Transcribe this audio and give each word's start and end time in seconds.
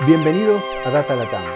Bienvenidos 0.00 0.64
a 0.84 0.90
Data 0.90 1.14
Latam, 1.14 1.46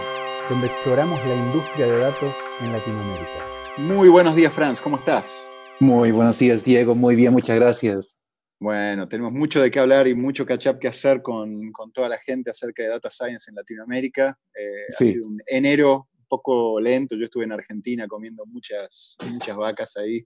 donde 0.48 0.68
exploramos 0.68 1.18
la 1.26 1.34
industria 1.34 1.86
de 1.86 1.98
datos 1.98 2.36
en 2.60 2.70
Latinoamérica. 2.72 3.44
Muy 3.78 4.08
buenos 4.08 4.36
días, 4.36 4.54
Franz, 4.54 4.80
¿cómo 4.80 4.96
estás? 4.96 5.50
Muy 5.80 6.12
buenos 6.12 6.38
días, 6.38 6.62
Diego. 6.62 6.94
Muy 6.94 7.16
bien, 7.16 7.32
muchas 7.32 7.56
gracias. 7.56 8.16
Bueno, 8.60 9.08
tenemos 9.08 9.32
mucho 9.32 9.60
de 9.60 9.72
qué 9.72 9.80
hablar 9.80 10.06
y 10.06 10.14
mucho 10.14 10.46
catch 10.46 10.68
up 10.68 10.78
que 10.78 10.86
hacer 10.86 11.20
con, 11.20 11.72
con 11.72 11.90
toda 11.90 12.08
la 12.08 12.18
gente 12.18 12.50
acerca 12.50 12.84
de 12.84 12.90
Data 12.90 13.10
Science 13.10 13.50
en 13.50 13.56
Latinoamérica. 13.56 14.38
Eh, 14.54 14.86
Ha 14.88 14.92
sido 14.92 15.26
un 15.26 15.42
enero 15.44 16.08
un 16.16 16.26
poco 16.28 16.78
lento. 16.78 17.16
Yo 17.16 17.24
estuve 17.24 17.42
en 17.42 17.52
Argentina 17.52 18.06
comiendo 18.06 18.46
muchas, 18.46 19.16
muchas 19.32 19.56
vacas 19.56 19.96
ahí. 19.96 20.24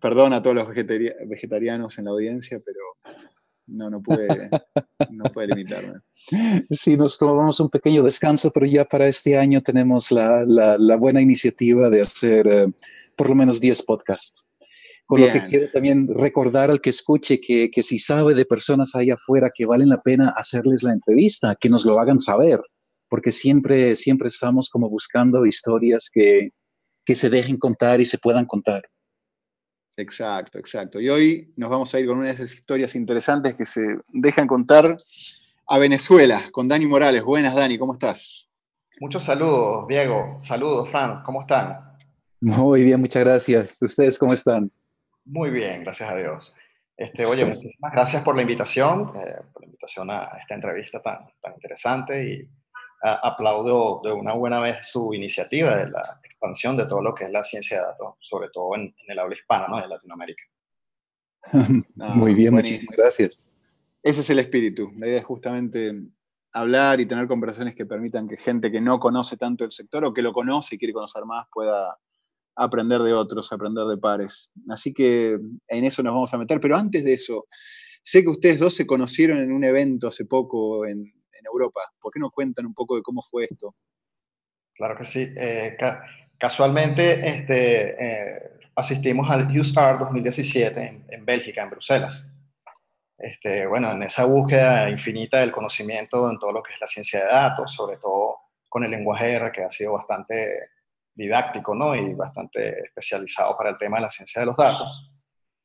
Perdón 0.00 0.32
a 0.32 0.42
todos 0.42 0.56
los 0.56 0.68
vegetarianos 0.68 1.98
en 1.98 2.04
la 2.04 2.10
audiencia, 2.10 2.60
pero 2.66 2.80
no, 3.72 3.90
no 3.90 4.02
pude, 4.02 4.50
no 5.10 5.24
pude 5.24 5.46
limitarme. 5.48 6.00
Sí, 6.70 6.96
nos 6.96 7.18
tomamos 7.18 7.58
un 7.60 7.68
pequeño 7.68 8.02
descanso, 8.02 8.50
pero 8.52 8.66
ya 8.66 8.84
para 8.84 9.08
este 9.08 9.36
año 9.36 9.62
tenemos 9.62 10.12
la, 10.12 10.44
la, 10.46 10.78
la 10.78 10.96
buena 10.96 11.20
iniciativa 11.20 11.90
de 11.90 12.02
hacer 12.02 12.46
eh, 12.46 12.66
por 13.16 13.28
lo 13.28 13.34
menos 13.34 13.60
10 13.60 13.82
podcasts. 13.82 14.46
Con 15.06 15.18
Bien. 15.18 15.34
lo 15.34 15.40
que 15.40 15.48
quiero 15.48 15.70
también 15.70 16.08
recordar 16.08 16.70
al 16.70 16.80
que 16.80 16.90
escuche 16.90 17.40
que, 17.40 17.70
que, 17.70 17.82
si 17.82 17.98
sabe 17.98 18.34
de 18.34 18.44
personas 18.44 18.94
ahí 18.94 19.10
afuera 19.10 19.50
que 19.52 19.66
valen 19.66 19.88
la 19.88 20.00
pena 20.00 20.32
hacerles 20.36 20.82
la 20.84 20.92
entrevista, 20.92 21.56
que 21.58 21.68
nos 21.68 21.84
lo 21.84 21.98
hagan 21.98 22.18
saber, 22.18 22.60
porque 23.08 23.32
siempre, 23.32 23.96
siempre 23.96 24.28
estamos 24.28 24.70
como 24.70 24.88
buscando 24.88 25.44
historias 25.44 26.08
que, 26.10 26.50
que 27.04 27.14
se 27.14 27.28
dejen 27.30 27.58
contar 27.58 28.00
y 28.00 28.04
se 28.04 28.18
puedan 28.18 28.46
contar. 28.46 28.82
Exacto, 29.96 30.58
exacto. 30.58 31.00
Y 31.00 31.08
hoy 31.08 31.52
nos 31.56 31.70
vamos 31.70 31.94
a 31.94 32.00
ir 32.00 32.06
con 32.06 32.18
una 32.18 32.28
de 32.28 32.34
esas 32.34 32.52
historias 32.54 32.94
interesantes 32.94 33.54
que 33.54 33.66
se 33.66 33.98
dejan 34.08 34.46
contar 34.46 34.96
a 35.66 35.78
Venezuela, 35.78 36.48
con 36.50 36.68
Dani 36.68 36.86
Morales. 36.86 37.22
Buenas, 37.22 37.54
Dani, 37.54 37.78
¿cómo 37.78 37.94
estás? 37.94 38.48
Muchos 39.00 39.24
saludos, 39.24 39.86
Diego. 39.88 40.38
Saludos, 40.40 40.88
Franz. 40.88 41.22
¿Cómo 41.24 41.42
están? 41.42 41.92
Muy 42.40 42.84
bien, 42.84 43.00
muchas 43.00 43.24
gracias. 43.24 43.80
¿Ustedes 43.82 44.18
cómo 44.18 44.32
están? 44.32 44.70
Muy 45.24 45.50
bien, 45.50 45.82
gracias 45.82 46.10
a 46.10 46.16
Dios. 46.16 46.52
Este, 46.96 47.24
oye, 47.26 47.44
muchísimas 47.44 47.92
gracias 47.92 48.22
por 48.22 48.36
la 48.36 48.42
invitación, 48.42 49.12
eh, 49.16 49.36
por 49.52 49.62
la 49.62 49.66
invitación 49.66 50.10
a 50.10 50.38
esta 50.40 50.54
entrevista 50.54 51.00
tan, 51.00 51.26
tan 51.40 51.54
interesante 51.54 52.24
y 52.24 52.48
a, 53.02 53.14
aplaudo 53.28 54.00
de 54.04 54.12
una 54.12 54.32
buena 54.34 54.60
vez 54.60 54.86
su 54.88 55.12
iniciativa 55.14 55.76
de 55.76 55.90
la 55.90 56.20
expansión 56.42 56.76
de 56.76 56.86
todo 56.86 57.02
lo 57.02 57.14
que 57.14 57.24
es 57.24 57.30
la 57.30 57.44
ciencia 57.44 57.78
de 57.78 57.84
datos, 57.84 58.14
sobre 58.20 58.48
todo 58.50 58.74
en, 58.74 58.82
en 58.82 59.10
el 59.10 59.18
habla 59.18 59.34
hispana, 59.34 59.68
¿no? 59.68 59.80
De 59.80 59.88
Latinoamérica. 59.88 60.42
Muy 61.94 62.34
bien, 62.34 62.54
muchísimas 62.54 62.96
gracias. 62.96 63.44
Ese 64.02 64.20
es 64.20 64.30
el 64.30 64.38
espíritu. 64.40 64.90
La 64.96 65.06
idea 65.06 65.18
es 65.18 65.24
justamente 65.24 65.92
hablar 66.52 67.00
y 67.00 67.06
tener 67.06 67.26
conversaciones 67.26 67.74
que 67.74 67.86
permitan 67.86 68.28
que 68.28 68.36
gente 68.36 68.70
que 68.70 68.80
no 68.80 68.98
conoce 68.98 69.36
tanto 69.36 69.64
el 69.64 69.70
sector 69.70 70.04
o 70.04 70.12
que 70.12 70.22
lo 70.22 70.32
conoce 70.32 70.74
y 70.74 70.78
quiere 70.78 70.92
conocer 70.92 71.24
más 71.24 71.46
pueda 71.52 71.96
aprender 72.56 73.00
de 73.02 73.14
otros, 73.14 73.52
aprender 73.52 73.86
de 73.86 73.96
pares. 73.96 74.50
Así 74.68 74.92
que 74.92 75.38
en 75.68 75.84
eso 75.84 76.02
nos 76.02 76.12
vamos 76.12 76.34
a 76.34 76.38
meter. 76.38 76.60
Pero 76.60 76.76
antes 76.76 77.04
de 77.04 77.12
eso, 77.14 77.46
sé 78.02 78.22
que 78.22 78.28
ustedes 78.28 78.58
dos 78.58 78.74
se 78.74 78.86
conocieron 78.86 79.38
en 79.38 79.52
un 79.52 79.64
evento 79.64 80.08
hace 80.08 80.26
poco 80.26 80.84
en, 80.84 80.98
en 80.98 81.46
Europa. 81.46 81.80
¿Por 82.00 82.12
qué 82.12 82.20
no 82.20 82.30
cuentan 82.30 82.66
un 82.66 82.74
poco 82.74 82.96
de 82.96 83.02
cómo 83.02 83.22
fue 83.22 83.44
esto? 83.44 83.74
Claro 84.74 84.96
que 84.96 85.04
sí. 85.04 85.32
Eh, 85.36 85.76
casualmente 86.42 87.24
este, 87.24 87.94
eh, 88.04 88.50
asistimos 88.74 89.30
al 89.30 89.46
USTAR 89.56 89.96
2017 90.00 90.80
en, 90.80 91.06
en, 91.08 91.24
Bélgica, 91.24 91.62
en 91.62 91.70
Bruselas. 91.70 92.34
Este, 93.16 93.64
bueno, 93.64 93.92
en 93.92 94.02
esa 94.02 94.24
búsqueda 94.24 94.90
infinita 94.90 95.38
del 95.38 95.52
conocimiento 95.52 96.28
en 96.28 96.40
todo 96.40 96.50
lo 96.50 96.60
que 96.60 96.72
es 96.72 96.80
la 96.80 96.88
ciencia 96.88 97.20
de 97.20 97.26
datos, 97.26 97.72
sobre 97.72 97.98
todo 97.98 98.38
con 98.68 98.82
el 98.82 98.90
lenguaje 98.90 99.34
R, 99.34 99.52
que 99.52 99.62
ha 99.62 99.70
sido 99.70 99.92
bastante 99.92 100.70
didáctico 101.14 101.76
¿no? 101.76 101.94
y 101.94 102.12
bastante 102.14 102.86
especializado 102.86 103.56
para 103.56 103.70
el 103.70 103.78
tema 103.78 103.98
de 103.98 104.02
la 104.02 104.10
ciencia 104.10 104.40
de 104.40 104.46
los 104.46 104.56
datos. 104.56 105.12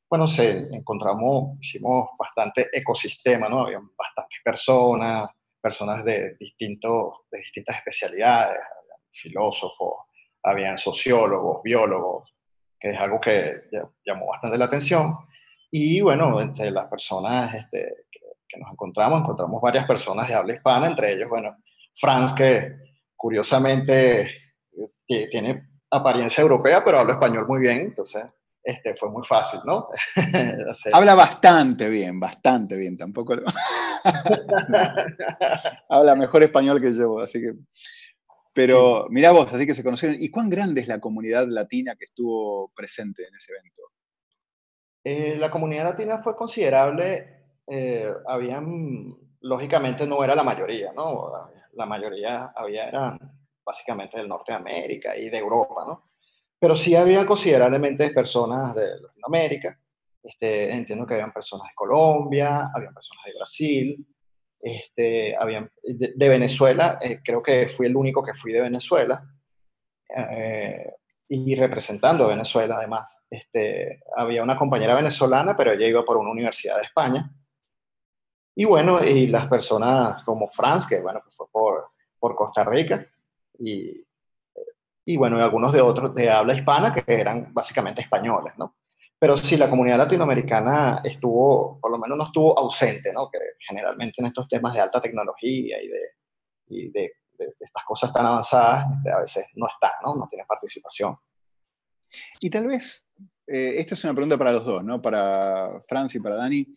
Bueno, 0.07 0.27
se 0.27 0.59
encontramos, 0.75 1.57
hicimos 1.59 2.09
bastante 2.19 2.69
ecosistema, 2.71 3.49
¿no? 3.49 3.65
Había 3.65 3.81
bastantes 3.97 4.39
personas, 4.43 5.27
personas 5.59 6.05
de, 6.05 6.35
distintos, 6.39 7.21
de 7.31 7.39
distintas 7.39 7.77
especialidades, 7.77 8.59
filósofos, 9.11 10.06
habían 10.49 10.77
sociólogos, 10.77 11.61
biólogos, 11.63 12.33
que 12.79 12.91
es 12.91 12.99
algo 12.99 13.19
que 13.19 13.63
llamó 14.05 14.27
bastante 14.27 14.57
la 14.57 14.65
atención. 14.65 15.17
Y 15.71 16.01
bueno, 16.01 16.39
entre 16.41 16.71
las 16.71 16.87
personas 16.87 17.53
este, 17.53 18.05
que, 18.11 18.19
que, 18.47 18.59
nos 18.59 18.71
encontramos, 18.71 19.21
encontramos 19.21 19.61
varias 19.61 19.85
personas 19.85 20.27
de 20.27 20.33
habla 20.33 20.53
hispana, 20.53 20.87
entre 20.87 21.13
ellos, 21.13 21.29
bueno, 21.29 21.57
Franz, 21.95 22.33
que 22.33 22.75
curiosamente 23.15 24.29
tiene 25.05 25.67
apariencia 25.89 26.41
europea, 26.41 26.83
pero 26.83 26.99
habla 26.99 27.13
español 27.13 27.47
muy 27.47 27.61
bien, 27.61 27.77
entonces 27.77 28.25
este, 28.63 28.95
fue 28.95 29.09
muy 29.09 29.25
fácil, 29.25 29.61
¿no? 29.65 29.87
habla 30.93 31.15
bastante 31.15 31.89
bien, 31.89 32.19
bastante 32.19 32.75
bien, 32.75 32.97
tampoco... 32.97 33.33
habla 35.89 36.15
mejor 36.15 36.43
español 36.43 36.81
que 36.81 36.93
yo, 36.93 37.19
así 37.19 37.41
que... 37.41 37.53
Pero 38.57 39.03
sí. 39.03 39.13
mirá 39.13 39.31
vos, 39.31 39.53
así 39.53 39.67
que 39.67 39.75
se 39.75 39.83
conocieron. 39.83 40.17
¿Y 40.19 40.31
cuán 40.31 40.49
grande 40.49 40.81
es 40.81 40.87
la 40.87 40.99
comunidad 40.99 41.47
latina 41.47 41.95
que 41.95 42.05
estuvo 42.05 42.71
presente 42.73 43.27
en 43.27 43.35
ese 43.35 43.51
evento? 43.51 43.83
Eh, 45.03 45.35
la 45.37 45.51
comunidad 45.51 45.83
latina 45.83 46.17
fue 46.17 46.35
considerable. 46.35 47.59
Eh, 47.67 48.11
habían, 48.27 49.15
lógicamente 49.41 50.07
no 50.07 50.23
era 50.23 50.33
la 50.33 50.43
mayoría, 50.43 50.91
¿no? 50.91 51.31
La 51.73 51.85
mayoría 51.85 52.45
había, 52.55 52.87
eran 52.87 53.19
básicamente 53.63 54.17
del 54.17 54.27
norte 54.27 54.53
de 54.53 54.57
América 54.57 55.15
y 55.15 55.29
de 55.29 55.37
Europa, 55.37 55.83
¿no? 55.85 56.09
Pero 56.57 56.75
sí 56.75 56.95
había 56.95 57.27
considerablemente 57.27 58.09
personas 58.09 58.73
de 58.73 58.99
Latinoamérica, 58.99 59.79
este, 60.23 60.73
entiendo 60.73 61.05
que 61.05 61.13
habían 61.13 61.31
personas 61.31 61.67
de 61.67 61.75
Colombia, 61.75 62.71
habían 62.73 62.93
personas 62.95 63.23
de 63.23 63.33
Brasil, 63.35 64.07
este, 64.59 65.35
habían, 65.35 65.71
de, 65.83 66.29
Venezuela, 66.29 66.99
eh, 67.01 67.21
creo 67.23 67.41
que 67.41 67.69
fui 67.69 67.87
el 67.87 67.95
único 67.95 68.23
que 68.23 68.33
fui 68.33 68.51
de 68.51 68.61
Venezuela, 68.61 69.23
eh, 70.15 70.93
y 71.29 71.55
representando 71.55 72.25
a 72.25 72.29
Venezuela 72.29 72.77
además. 72.77 73.25
Este, 73.29 74.01
había 74.15 74.43
una 74.43 74.57
compañera 74.57 74.95
venezolana, 74.95 75.55
pero 75.57 75.73
ella 75.73 75.87
iba 75.87 76.05
por 76.05 76.17
una 76.17 76.31
universidad 76.31 76.77
de 76.77 76.83
España. 76.83 77.29
Y 78.55 78.65
bueno, 78.65 79.03
y 79.03 79.27
las 79.27 79.47
personas 79.47 80.23
como 80.23 80.47
Franz, 80.49 80.87
que 80.87 80.99
bueno, 80.99 81.21
fue 81.35 81.47
por, 81.51 81.89
por 82.17 82.35
Costa 82.35 82.63
Rica, 82.63 83.05
y, 83.59 84.03
y 85.05 85.17
bueno, 85.17 85.37
y 85.37 85.41
algunos 85.41 85.71
de 85.73 85.81
otros 85.81 86.15
de 86.15 86.29
habla 86.29 86.53
hispana 86.53 86.93
que 86.93 87.03
eran 87.07 87.53
básicamente 87.53 88.01
españoles, 88.01 88.53
¿no? 88.57 88.75
Pero 89.19 89.35
sí, 89.35 89.57
la 89.57 89.69
comunidad 89.69 89.97
latinoamericana 89.97 91.01
estuvo, 91.03 91.79
por 91.79 91.91
lo 91.91 91.97
menos 91.97 92.17
no 92.17 92.25
estuvo 92.25 92.57
ausente, 92.57 93.11
¿no? 93.11 93.29
Que 93.31 93.39
generalmente 93.67 94.15
en 94.19 94.27
estos 94.27 94.47
temas 94.47 94.73
de 94.75 94.81
alta 94.81 95.01
tecnología 95.01 95.81
y 95.81 95.87
de, 95.87 96.01
y 96.67 96.91
de, 96.91 97.13
estas 97.59 97.83
cosas 97.83 98.13
tan 98.13 98.25
avanzadas, 98.25 98.85
este, 98.97 99.11
a 99.11 99.19
veces 99.19 99.45
no 99.55 99.67
está, 99.67 99.93
¿no? 100.03 100.15
No 100.15 100.27
tiene 100.27 100.45
participación. 100.47 101.15
Y 102.39 102.49
tal 102.49 102.67
vez, 102.67 103.05
eh, 103.47 103.75
esta 103.77 103.95
es 103.95 104.03
una 104.03 104.13
pregunta 104.13 104.37
para 104.37 104.53
los 104.53 104.65
dos, 104.65 104.83
¿no? 104.83 105.01
Para 105.01 105.81
Franz 105.87 106.15
y 106.15 106.19
para 106.19 106.35
Dani. 106.35 106.67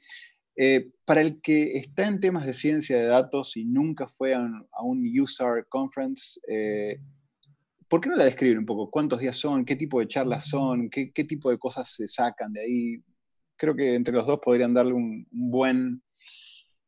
Eh, 0.57 0.93
para 1.05 1.21
el 1.21 1.41
que 1.41 1.77
está 1.77 2.07
en 2.07 2.21
temas 2.21 2.45
de 2.45 2.53
ciencia 2.53 2.97
de 2.97 3.07
datos 3.07 3.57
y 3.57 3.65
nunca 3.65 4.09
fue 4.09 4.35
a 4.35 4.41
un, 4.41 4.69
a 4.73 4.83
un 4.83 5.03
USAR 5.19 5.67
conference, 5.69 6.41
eh, 6.49 7.01
¿por 7.91 8.01
qué 8.01 8.09
no 8.09 8.15
la 8.15 8.25
describen 8.25 8.59
un 8.59 8.67
poco? 8.67 8.89
¿Cuántos 8.89 9.19
días 9.19 9.37
son? 9.37 9.65
¿Qué 9.65 9.75
tipo 9.75 9.99
de 9.99 10.07
charlas 10.07 10.47
son? 10.47 10.89
¿Qué, 10.89 11.13
qué 11.13 11.25
tipo 11.25 11.51
de 11.51 11.59
cosas 11.59 11.93
se 11.93 12.07
sacan 12.07 12.53
de 12.53 12.61
ahí? 12.61 13.03
Creo 13.57 13.75
que 13.75 13.95
entre 13.97 14.15
los 14.15 14.27
dos 14.27 14.39
podrían 14.39 14.73
darle 14.73 14.93
un, 14.93 15.27
un 15.31 15.51
buen, 15.51 16.03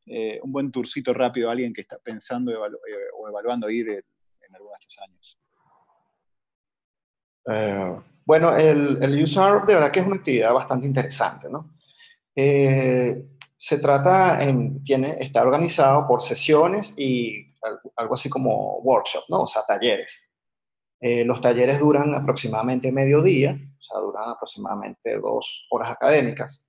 eh, 0.05 0.39
un 0.41 0.51
buen 0.53 0.71
tourcito 0.71 1.13
rápido 1.13 1.49
a 1.49 1.51
alguien 1.51 1.73
que 1.73 1.81
está 1.81 1.99
pensando 1.99 2.51
evalu 2.53 2.77
eh, 2.77 3.11
o 3.19 3.27
evaluando 3.27 3.69
ir 3.69 3.89
en, 3.89 3.97
en 3.97 4.55
algunos 4.55 4.79
de 4.79 4.79
estos 4.79 4.99
años. 5.03 5.39
Eh, 7.51 8.01
bueno, 8.25 8.55
el, 8.55 9.03
el, 9.03 9.23
USAR 9.23 9.65
de 9.65 9.73
verdad 9.73 9.91
que 9.91 9.99
es 9.99 10.07
una 10.07 10.15
actividad 10.15 10.53
bastante 10.53 10.87
interesante, 10.87 11.49
¿no? 11.49 11.75
Eh, 12.33 13.25
se 13.57 13.77
trata, 13.79 14.41
en, 14.41 14.81
tiene, 14.85 15.17
está 15.19 15.41
organizado 15.41 16.07
por 16.07 16.21
sesiones 16.21 16.93
y 16.97 17.53
algo 17.97 18.13
así 18.13 18.29
como 18.29 18.77
workshop, 18.79 19.23
¿no? 19.27 19.41
O 19.41 19.47
sea, 19.47 19.63
talleres. 19.67 20.32
Eh, 21.05 21.25
los 21.25 21.41
talleres 21.41 21.81
duran 21.81 22.15
aproximadamente 22.15 22.89
medio 22.89 23.21
día, 23.21 23.59
o 23.77 23.81
sea, 23.81 23.99
duran 23.99 24.29
aproximadamente 24.29 25.19
dos 25.19 25.67
horas 25.69 25.91
académicas. 25.91 26.65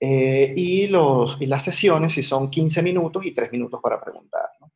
Eh, 0.00 0.52
y, 0.56 0.88
los, 0.88 1.40
y 1.40 1.46
las 1.46 1.62
sesiones 1.62 2.12
si 2.12 2.24
son 2.24 2.50
15 2.50 2.82
minutos 2.82 3.24
y 3.24 3.32
3 3.32 3.52
minutos 3.52 3.78
para 3.80 4.00
preguntar. 4.00 4.48
¿no? 4.60 4.72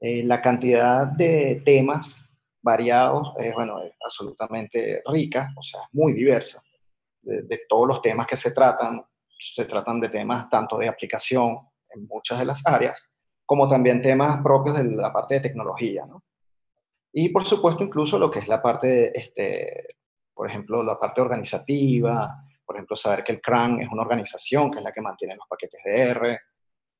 Eh, 0.00 0.24
la 0.24 0.42
cantidad 0.42 1.06
de 1.06 1.62
temas 1.64 2.28
variados 2.60 3.32
es, 3.38 3.54
bueno, 3.54 3.80
es 3.80 3.92
absolutamente 4.04 5.04
rica, 5.06 5.52
o 5.56 5.62
sea, 5.62 5.82
muy 5.92 6.12
diversa. 6.12 6.60
De, 7.22 7.42
de 7.42 7.60
todos 7.68 7.86
los 7.86 8.02
temas 8.02 8.26
que 8.26 8.36
se 8.36 8.50
tratan, 8.50 9.04
se 9.38 9.66
tratan 9.66 10.00
de 10.00 10.08
temas 10.08 10.50
tanto 10.50 10.78
de 10.78 10.88
aplicación 10.88 11.58
en 11.90 12.08
muchas 12.08 12.40
de 12.40 12.44
las 12.44 12.66
áreas, 12.66 13.08
como 13.46 13.68
también 13.68 14.02
temas 14.02 14.42
propios 14.42 14.78
de 14.78 14.84
la 14.96 15.12
parte 15.12 15.34
de 15.34 15.42
tecnología, 15.42 16.06
¿no? 16.06 16.24
Y 17.12 17.28
por 17.30 17.44
supuesto 17.44 17.82
incluso 17.82 18.18
lo 18.18 18.30
que 18.30 18.40
es 18.40 18.48
la 18.48 18.62
parte, 18.62 19.16
este, 19.18 19.96
por 20.34 20.48
ejemplo, 20.48 20.82
la 20.82 20.98
parte 20.98 21.20
organizativa, 21.20 22.44
por 22.64 22.76
ejemplo, 22.76 22.96
saber 22.96 23.24
que 23.24 23.32
el 23.32 23.40
CRAN 23.40 23.80
es 23.80 23.88
una 23.90 24.02
organización 24.02 24.70
que 24.70 24.78
es 24.78 24.84
la 24.84 24.92
que 24.92 25.00
mantiene 25.00 25.34
los 25.36 25.48
paquetes 25.48 25.80
de 25.84 26.00
R, 26.00 26.40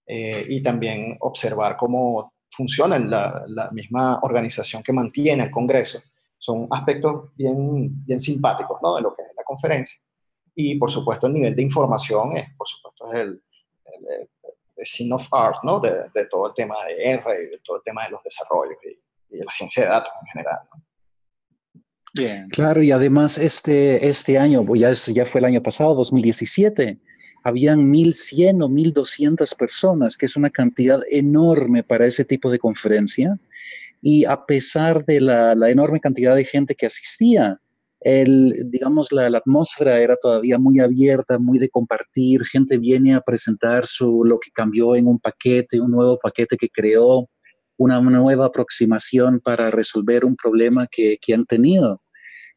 eh, 0.06 0.44
y 0.48 0.60
también 0.62 1.16
observar 1.20 1.76
cómo 1.76 2.34
funciona 2.50 2.98
la, 2.98 3.44
la, 3.46 3.70
misma 3.70 4.18
organización 4.22 4.82
que 4.82 4.92
mantiene 4.92 5.44
el 5.44 5.50
Congreso. 5.52 6.02
Son 6.36 6.66
aspectos 6.70 7.30
bien, 7.36 8.04
bien 8.04 8.18
simpáticos 8.18 8.80
¿no? 8.82 8.96
de 8.96 9.02
lo 9.02 9.14
que 9.14 9.22
es 9.22 9.28
la 9.36 9.44
conferencia. 9.44 10.00
Y 10.56 10.74
por 10.74 10.90
supuesto 10.90 11.28
el 11.28 11.34
nivel 11.34 11.54
de 11.54 11.62
información 11.62 12.36
es, 12.36 12.48
por 12.56 12.66
supuesto, 12.66 13.12
es 13.12 13.18
el, 13.20 13.42
el, 13.84 14.28
el 14.76 14.84
scene 14.84 15.14
of 15.14 15.32
art 15.32 15.62
¿no? 15.62 15.78
de, 15.78 16.10
de, 16.12 16.24
todo 16.26 16.48
el 16.48 16.54
tema 16.54 16.84
de 16.86 17.12
R 17.12 17.44
y 17.44 17.46
de 17.50 17.60
todo 17.64 17.76
el 17.76 17.82
tema 17.84 18.04
de 18.04 18.10
los 18.10 18.24
desarrollos 18.24 18.78
y, 18.84 18.98
y 19.30 19.38
de 19.38 19.44
la 19.44 19.50
ciencia 19.50 19.84
de 19.84 19.88
datos 19.88 20.12
en 20.20 20.26
general. 20.32 20.58
¿no? 20.74 20.84
Bien. 22.14 22.48
Claro, 22.50 22.82
y 22.82 22.90
además 22.90 23.38
este, 23.38 24.06
este 24.06 24.36
año, 24.36 24.64
ya, 24.74 24.92
ya 24.92 25.24
fue 25.24 25.40
el 25.40 25.44
año 25.44 25.62
pasado, 25.62 25.94
2017, 25.94 26.98
habían 27.44 27.92
1.100 27.92 28.64
o 28.64 28.68
1.200 28.68 29.56
personas, 29.56 30.16
que 30.16 30.26
es 30.26 30.36
una 30.36 30.50
cantidad 30.50 31.00
enorme 31.10 31.82
para 31.82 32.06
ese 32.06 32.24
tipo 32.24 32.50
de 32.50 32.58
conferencia. 32.58 33.38
Y 34.02 34.24
a 34.24 34.44
pesar 34.44 35.04
de 35.04 35.20
la, 35.20 35.54
la 35.54 35.70
enorme 35.70 36.00
cantidad 36.00 36.34
de 36.34 36.44
gente 36.44 36.74
que 36.74 36.86
asistía, 36.86 37.60
el, 38.00 38.54
digamos, 38.70 39.12
la, 39.12 39.28
la, 39.28 39.38
atmósfera 39.38 40.00
era 40.00 40.16
todavía 40.16 40.58
muy 40.58 40.80
abierta, 40.80 41.38
muy 41.38 41.58
de 41.58 41.68
compartir. 41.68 42.44
Gente 42.46 42.78
viene 42.78 43.14
a 43.14 43.20
presentar 43.20 43.86
su, 43.86 44.24
lo 44.24 44.38
que 44.38 44.50
cambió 44.52 44.96
en 44.96 45.06
un 45.06 45.18
paquete, 45.18 45.80
un 45.80 45.90
nuevo 45.90 46.18
paquete 46.18 46.56
que 46.56 46.70
creó, 46.70 47.28
una 47.80 47.98
nueva 47.98 48.46
aproximación 48.46 49.40
para 49.40 49.70
resolver 49.70 50.26
un 50.26 50.36
problema 50.36 50.86
que, 50.86 51.16
que 51.20 51.32
han 51.32 51.46
tenido. 51.46 52.02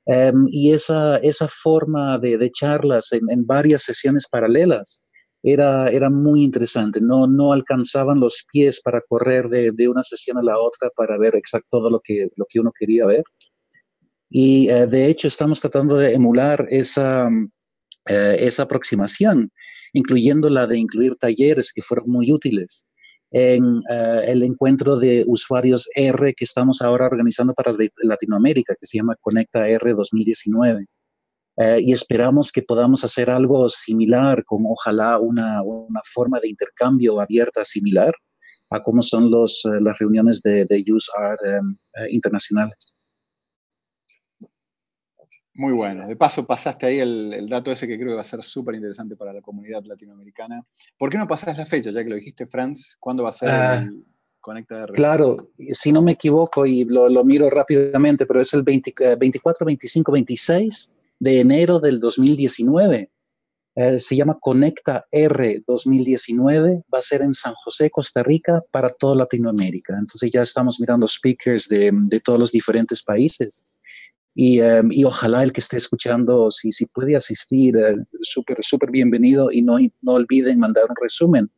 Um, 0.05 0.47
y 0.51 0.73
esa, 0.73 1.15
esa 1.19 1.47
forma 1.47 2.19
de, 2.19 2.51
charlas 2.51 3.13
en, 3.13 3.45
varias 3.45 3.83
sesiones 3.83 4.27
paralelas 4.29 5.01
era, 5.41 5.87
era 5.87 6.09
muy 6.09 6.43
interesante. 6.43 6.99
No, 6.99 7.25
no 7.25 7.53
alcanzaban 7.53 8.19
los 8.19 8.45
pies 8.51 8.81
para 8.81 8.99
correr 9.07 9.47
de, 9.47 9.71
de 9.71 9.87
una 9.87 10.03
sesión 10.03 10.37
a 10.37 10.43
la 10.43 10.59
otra 10.59 10.89
para 10.93 11.17
ver 11.17 11.35
exacto 11.37 11.67
todo 11.77 11.89
lo 11.89 12.01
que, 12.01 12.27
lo 12.35 12.45
que 12.49 12.59
uno 12.59 12.73
quería 12.77 13.05
ver. 13.05 13.23
Y 14.29 14.69
uh, 14.73 14.87
de 14.87 15.07
hecho 15.07 15.29
estamos 15.29 15.61
tratando 15.61 15.95
de 15.95 16.15
emular 16.15 16.67
esa, 16.69 17.29
uh, 17.29 18.35
esa 18.39 18.63
aproximación, 18.63 19.53
incluyendo 19.93 20.49
la 20.49 20.67
de 20.67 20.77
incluir 20.79 21.15
talleres 21.15 21.71
que 21.71 21.81
fueron 21.81 22.09
muy 22.09 22.29
útiles 22.29 22.85
en 23.33 23.79
uh, 23.79 24.21
el 24.25 24.43
encuentro 24.43 24.97
de 24.97 25.23
usuarios 25.25 25.89
R 25.95 26.33
que 26.35 26.45
estamos 26.45 26.83
ahora 26.83 27.07
organizando 27.07 27.53
para 27.55 27.75
Latinoamérica, 28.03 28.75
que 28.79 28.85
se 28.85 28.99
llama 28.99 29.15
Conecta 29.19 29.67
R 29.67 29.93
2019. 29.93 30.85
Uh, 31.55 31.79
y 31.79 31.91
esperamos 31.91 32.51
que 32.51 32.61
podamos 32.61 33.03
hacer 33.03 33.31
algo 33.31 33.67
similar, 33.69 34.43
con 34.45 34.63
ojalá 34.67 35.19
una, 35.19 35.63
una 35.63 36.01
forma 36.05 36.39
de 36.39 36.49
intercambio 36.49 37.19
abierta 37.19 37.65
similar 37.65 38.13
a 38.69 38.81
cómo 38.83 39.01
son 39.01 39.31
los, 39.31 39.65
uh, 39.65 39.79
las 39.81 39.97
reuniones 39.97 40.41
de, 40.43 40.65
de 40.65 40.83
UseArt 40.91 41.39
um, 41.59 41.75
internacionales. 42.09 42.92
Muy 45.55 45.73
bueno. 45.73 46.07
De 46.07 46.15
paso, 46.15 46.45
pasaste 46.45 46.87
ahí 46.87 46.99
el, 46.99 47.31
el, 47.33 47.47
dato 47.47 47.71
ese 47.71 47.87
que 47.87 47.95
creo 47.97 48.09
que 48.09 48.15
va 48.15 48.21
a 48.21 48.25
ser 48.25 48.41
súper 48.41 48.75
interesante 48.75 49.15
para 49.15 49.33
la 49.33 49.41
comunidad 49.41 49.83
latinoamericana. 49.83 50.65
¿Por 50.97 51.11
qué 51.11 51.17
no 51.17 51.27
pasás 51.27 51.57
la 51.57 51.65
fecha, 51.65 51.91
ya 51.91 52.03
que 52.03 52.09
lo 52.09 52.15
dijiste, 52.15 52.47
Franz? 52.47 52.97
¿Cuándo 52.99 53.23
va 53.23 53.29
a 53.29 53.33
ser 53.33 53.49
uh, 53.49 53.83
el 53.83 54.05
Conecta 54.39 54.83
R? 54.83 54.93
Claro, 54.93 55.37
si 55.57 55.91
no 55.91 56.01
me 56.01 56.13
equivoco 56.13 56.65
y 56.65 56.85
lo, 56.85 57.07
lo 57.07 57.23
miro 57.23 57.49
rápidamente, 57.51 58.25
pero 58.25 58.41
es 58.41 58.51
el 58.55 58.63
20, 58.63 59.15
24, 59.15 59.65
25, 59.65 60.11
26 60.11 60.91
de 61.19 61.39
enero 61.39 61.79
del 61.79 61.99
2019. 61.99 63.11
Uh, 63.75 63.99
se 63.99 64.15
llama 64.15 64.39
Conecta 64.39 65.05
R 65.11 65.63
2019, 65.67 66.83
va 66.91 66.97
a 66.97 67.01
ser 67.01 67.21
en 67.21 67.33
San 67.33 67.53
José, 67.63 67.91
Costa 67.91 68.23
Rica, 68.23 68.63
para 68.71 68.89
toda 68.89 69.15
Latinoamérica. 69.15 69.95
Entonces 69.99 70.31
ya 70.31 70.41
estamos 70.41 70.79
mirando 70.79 71.07
speakers 71.07 71.69
de, 71.69 71.91
de 71.93 72.19
todos 72.19 72.39
los 72.39 72.51
diferentes 72.51 73.03
países. 73.03 73.63
Y, 74.35 74.61
um, 74.61 74.89
y, 74.91 75.03
ojalá 75.03 75.43
el 75.43 75.53
que 75.53 75.61
esté 75.61 75.77
escuchando, 75.77 76.49
si, 76.49 76.71
si 76.71 76.87
puede 76.87 77.15
asistir, 77.15 77.75
uh, 77.77 78.03
súper, 78.21 78.57
súper 78.63 78.89
bienvenido 78.89 79.49
y 79.51 79.61
no, 79.61 79.77
no 80.01 80.13
olviden 80.13 80.57
mandar 80.59 80.85
un 80.89 80.95
resumen 80.99 81.51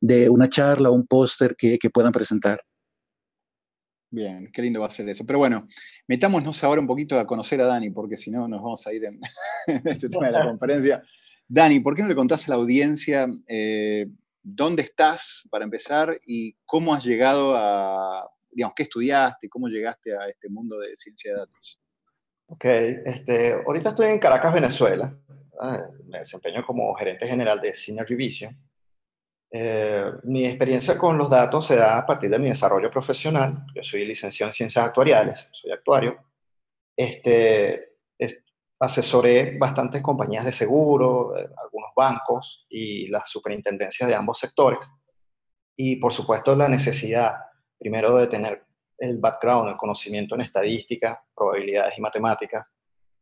de 0.00 0.28
una 0.28 0.48
charla 0.48 0.90
un 0.90 1.06
póster 1.06 1.54
que, 1.56 1.78
que, 1.78 1.90
puedan 1.90 2.12
presentar. 2.12 2.60
Bien, 4.10 4.50
qué 4.52 4.62
lindo 4.62 4.80
va 4.80 4.86
a 4.86 4.90
ser 4.90 5.08
eso. 5.08 5.24
Pero 5.26 5.38
bueno, 5.38 5.66
metámonos 6.06 6.64
ahora 6.64 6.80
un 6.80 6.86
poquito 6.86 7.18
a 7.18 7.26
conocer 7.26 7.60
a 7.60 7.66
Dani, 7.66 7.90
porque 7.90 8.16
si 8.16 8.30
no 8.30 8.48
nos 8.48 8.62
vamos 8.62 8.86
a 8.86 8.92
ir 8.92 9.04
en 9.04 9.20
este 9.84 10.08
tema 10.08 10.26
de 10.26 10.32
la 10.32 10.44
conferencia. 10.44 11.02
Dani, 11.46 11.80
¿por 11.80 11.94
qué 11.94 12.02
no 12.02 12.08
le 12.08 12.14
contás 12.14 12.46
a 12.46 12.50
la 12.50 12.56
audiencia 12.56 13.26
eh, 13.46 14.06
dónde 14.42 14.82
estás 14.82 15.46
para 15.50 15.64
empezar 15.64 16.18
y 16.26 16.54
cómo 16.64 16.94
has 16.94 17.04
llegado 17.04 17.54
a, 17.56 18.28
digamos, 18.50 18.74
qué 18.76 18.82
estudiaste, 18.82 19.48
cómo 19.48 19.68
llegaste 19.68 20.16
a 20.16 20.28
este 20.28 20.48
mundo 20.48 20.78
de 20.78 20.96
ciencia 20.96 21.32
de 21.32 21.38
datos? 21.38 21.78
Ok, 22.50 22.64
este, 22.64 23.52
ahorita 23.52 23.90
estoy 23.90 24.06
en 24.08 24.18
Caracas, 24.18 24.54
Venezuela. 24.54 25.14
Me 26.06 26.20
desempeño 26.20 26.64
como 26.64 26.94
gerente 26.94 27.26
general 27.26 27.60
de 27.60 27.74
Synergy 27.74 28.14
Vision. 28.14 28.56
Eh, 29.50 30.12
mi 30.24 30.46
experiencia 30.46 30.96
con 30.96 31.18
los 31.18 31.28
datos 31.28 31.66
se 31.66 31.76
da 31.76 31.98
a 31.98 32.06
partir 32.06 32.30
de 32.30 32.38
mi 32.38 32.48
desarrollo 32.48 32.90
profesional. 32.90 33.66
Yo 33.74 33.82
soy 33.82 34.06
licenciado 34.06 34.48
en 34.48 34.54
ciencias 34.54 34.84
actuariales, 34.84 35.48
soy 35.52 35.72
actuario. 35.72 36.16
Este, 36.96 37.96
es, 38.18 38.42
asesoré 38.80 39.58
bastantes 39.58 40.00
compañías 40.00 40.46
de 40.46 40.52
seguro, 40.52 41.36
eh, 41.36 41.48
algunos 41.62 41.90
bancos 41.94 42.66
y 42.70 43.08
las 43.08 43.28
superintendencias 43.28 44.08
de 44.08 44.14
ambos 44.14 44.38
sectores. 44.38 44.90
Y 45.76 45.96
por 45.96 46.14
supuesto 46.14 46.56
la 46.56 46.68
necesidad, 46.68 47.34
primero, 47.78 48.16
de 48.16 48.26
tener 48.26 48.67
el 48.98 49.18
background, 49.18 49.70
el 49.70 49.76
conocimiento 49.76 50.34
en 50.34 50.42
estadística, 50.42 51.22
probabilidades 51.34 51.96
y 51.96 52.00
matemáticas, 52.00 52.66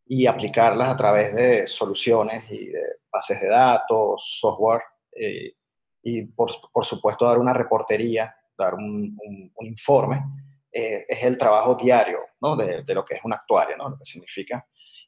y 0.07 0.27
aplicarlas 0.27 0.89
a 0.89 0.97
través 0.97 1.35
de 1.35 1.67
soluciones 1.67 2.51
y 2.51 2.67
de 2.69 2.83
bases 3.11 3.41
de 3.41 3.49
datos, 3.49 4.39
software, 4.41 4.83
eh, 5.13 5.55
y 6.03 6.23
por, 6.27 6.51
por, 6.73 6.85
supuesto 6.85 7.27
dar 7.27 7.39
una 7.39 7.53
reportería, 7.53 8.35
dar 8.57 8.75
un, 8.75 9.19
un, 9.25 9.53
un 9.55 9.67
informe, 9.67 10.23
eh, 10.71 11.05
es 11.09 11.23
el 11.25 11.37
trabajo 11.37 11.75
diario 11.75 12.21
¿no? 12.41 12.55
de, 12.55 12.85
de, 12.85 12.95
lo 12.95 13.05
que 13.05 13.17
es 13.17 13.21
un 13.25 13.33
actuario, 13.33 13.77
¿no? 13.77 13.91
lo 13.91 13.99
que 13.99 14.05
significa. 14.05 14.65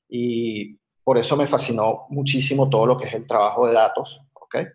Y 0.09 0.77
por 1.05 1.17
eso 1.19 1.37
me 1.37 1.47
fascinó 1.47 2.07
muchísimo 2.09 2.69
todo 2.69 2.87
lo 2.87 2.99
que 2.99 3.07
es 3.07 3.15
el 3.15 3.27
trabajo 3.27 3.67
de 3.67 3.75
datos. 3.75 4.21
¿okay? 4.33 4.67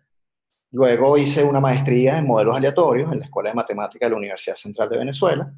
Luego 0.71 1.17
hice 1.17 1.43
una 1.43 1.59
maestría 1.59 2.17
en 2.17 2.27
modelos 2.27 2.55
aleatorios 2.55 3.11
en 3.11 3.19
la 3.19 3.25
Escuela 3.25 3.49
de 3.49 3.55
Matemática 3.55 4.05
de 4.05 4.11
la 4.11 4.17
Universidad 4.17 4.55
Central 4.55 4.89
de 4.89 4.97
Venezuela 4.97 5.53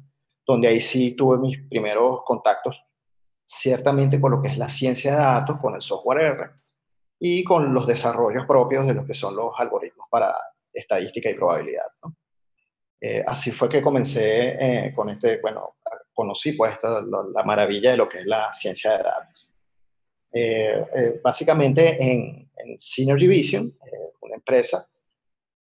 donde 0.46 0.68
ahí 0.68 0.80
sí 0.80 1.16
tuve 1.16 1.38
mis 1.38 1.60
primeros 1.68 2.22
contactos 2.24 2.82
ciertamente 3.44 4.20
con 4.20 4.32
lo 4.32 4.42
que 4.42 4.48
es 4.48 4.58
la 4.58 4.68
ciencia 4.68 5.12
de 5.12 5.18
datos, 5.18 5.58
con 5.58 5.74
el 5.74 5.82
software 5.82 6.20
R 6.20 6.50
y 7.18 7.42
con 7.44 7.72
los 7.72 7.86
desarrollos 7.86 8.46
propios 8.46 8.86
de 8.86 8.94
lo 8.94 9.06
que 9.06 9.14
son 9.14 9.34
los 9.34 9.52
algoritmos 9.58 10.06
para 10.10 10.34
estadística 10.72 11.30
y 11.30 11.34
probabilidad. 11.34 11.86
Eh, 13.00 13.22
así 13.26 13.50
fue 13.50 13.68
que 13.68 13.82
comencé 13.82 14.56
eh, 14.58 14.92
con 14.94 15.08
este, 15.10 15.40
bueno, 15.40 15.76
conocí 16.12 16.52
pues 16.52 16.72
esta, 16.72 17.00
la, 17.00 17.24
la, 17.32 17.42
maravilla 17.42 17.90
de 17.90 17.96
lo 17.96 18.08
que 18.08 18.20
es 18.20 18.26
la 18.26 18.52
ciencia 18.52 18.96
de 18.96 19.02
datos. 19.02 19.52
Eh, 20.32 21.20
básicamente 21.22 22.02
en, 22.02 22.50
en, 22.56 22.78
Synergy 22.78 23.56
una 24.20 24.34
empresa 24.34 24.84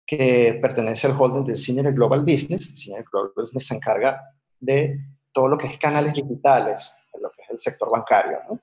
que 0.05 0.58
pertenece 0.62 1.08
al 1.08 1.15
holding 1.20 1.46
de 1.46 1.55
Synergy 1.55 1.94
Global 1.94 2.22
Business, 2.22 2.74
Synergy 2.75 3.05
Global 3.12 3.32
Business 3.36 3.67
se 3.67 3.75
encarga 3.75 4.22
de 4.60 5.00
todo 5.32 5.48
lo 5.48 5.58
que 5.58 5.68
es 5.68 5.78
canales 5.78 6.14
digitales, 6.14 6.94
lo 7.20 7.32
que 7.32 7.42
es 7.44 7.50
el 7.50 7.60
sector 7.60 7.92
bancario. 7.92 8.40
¿no? 8.50 8.60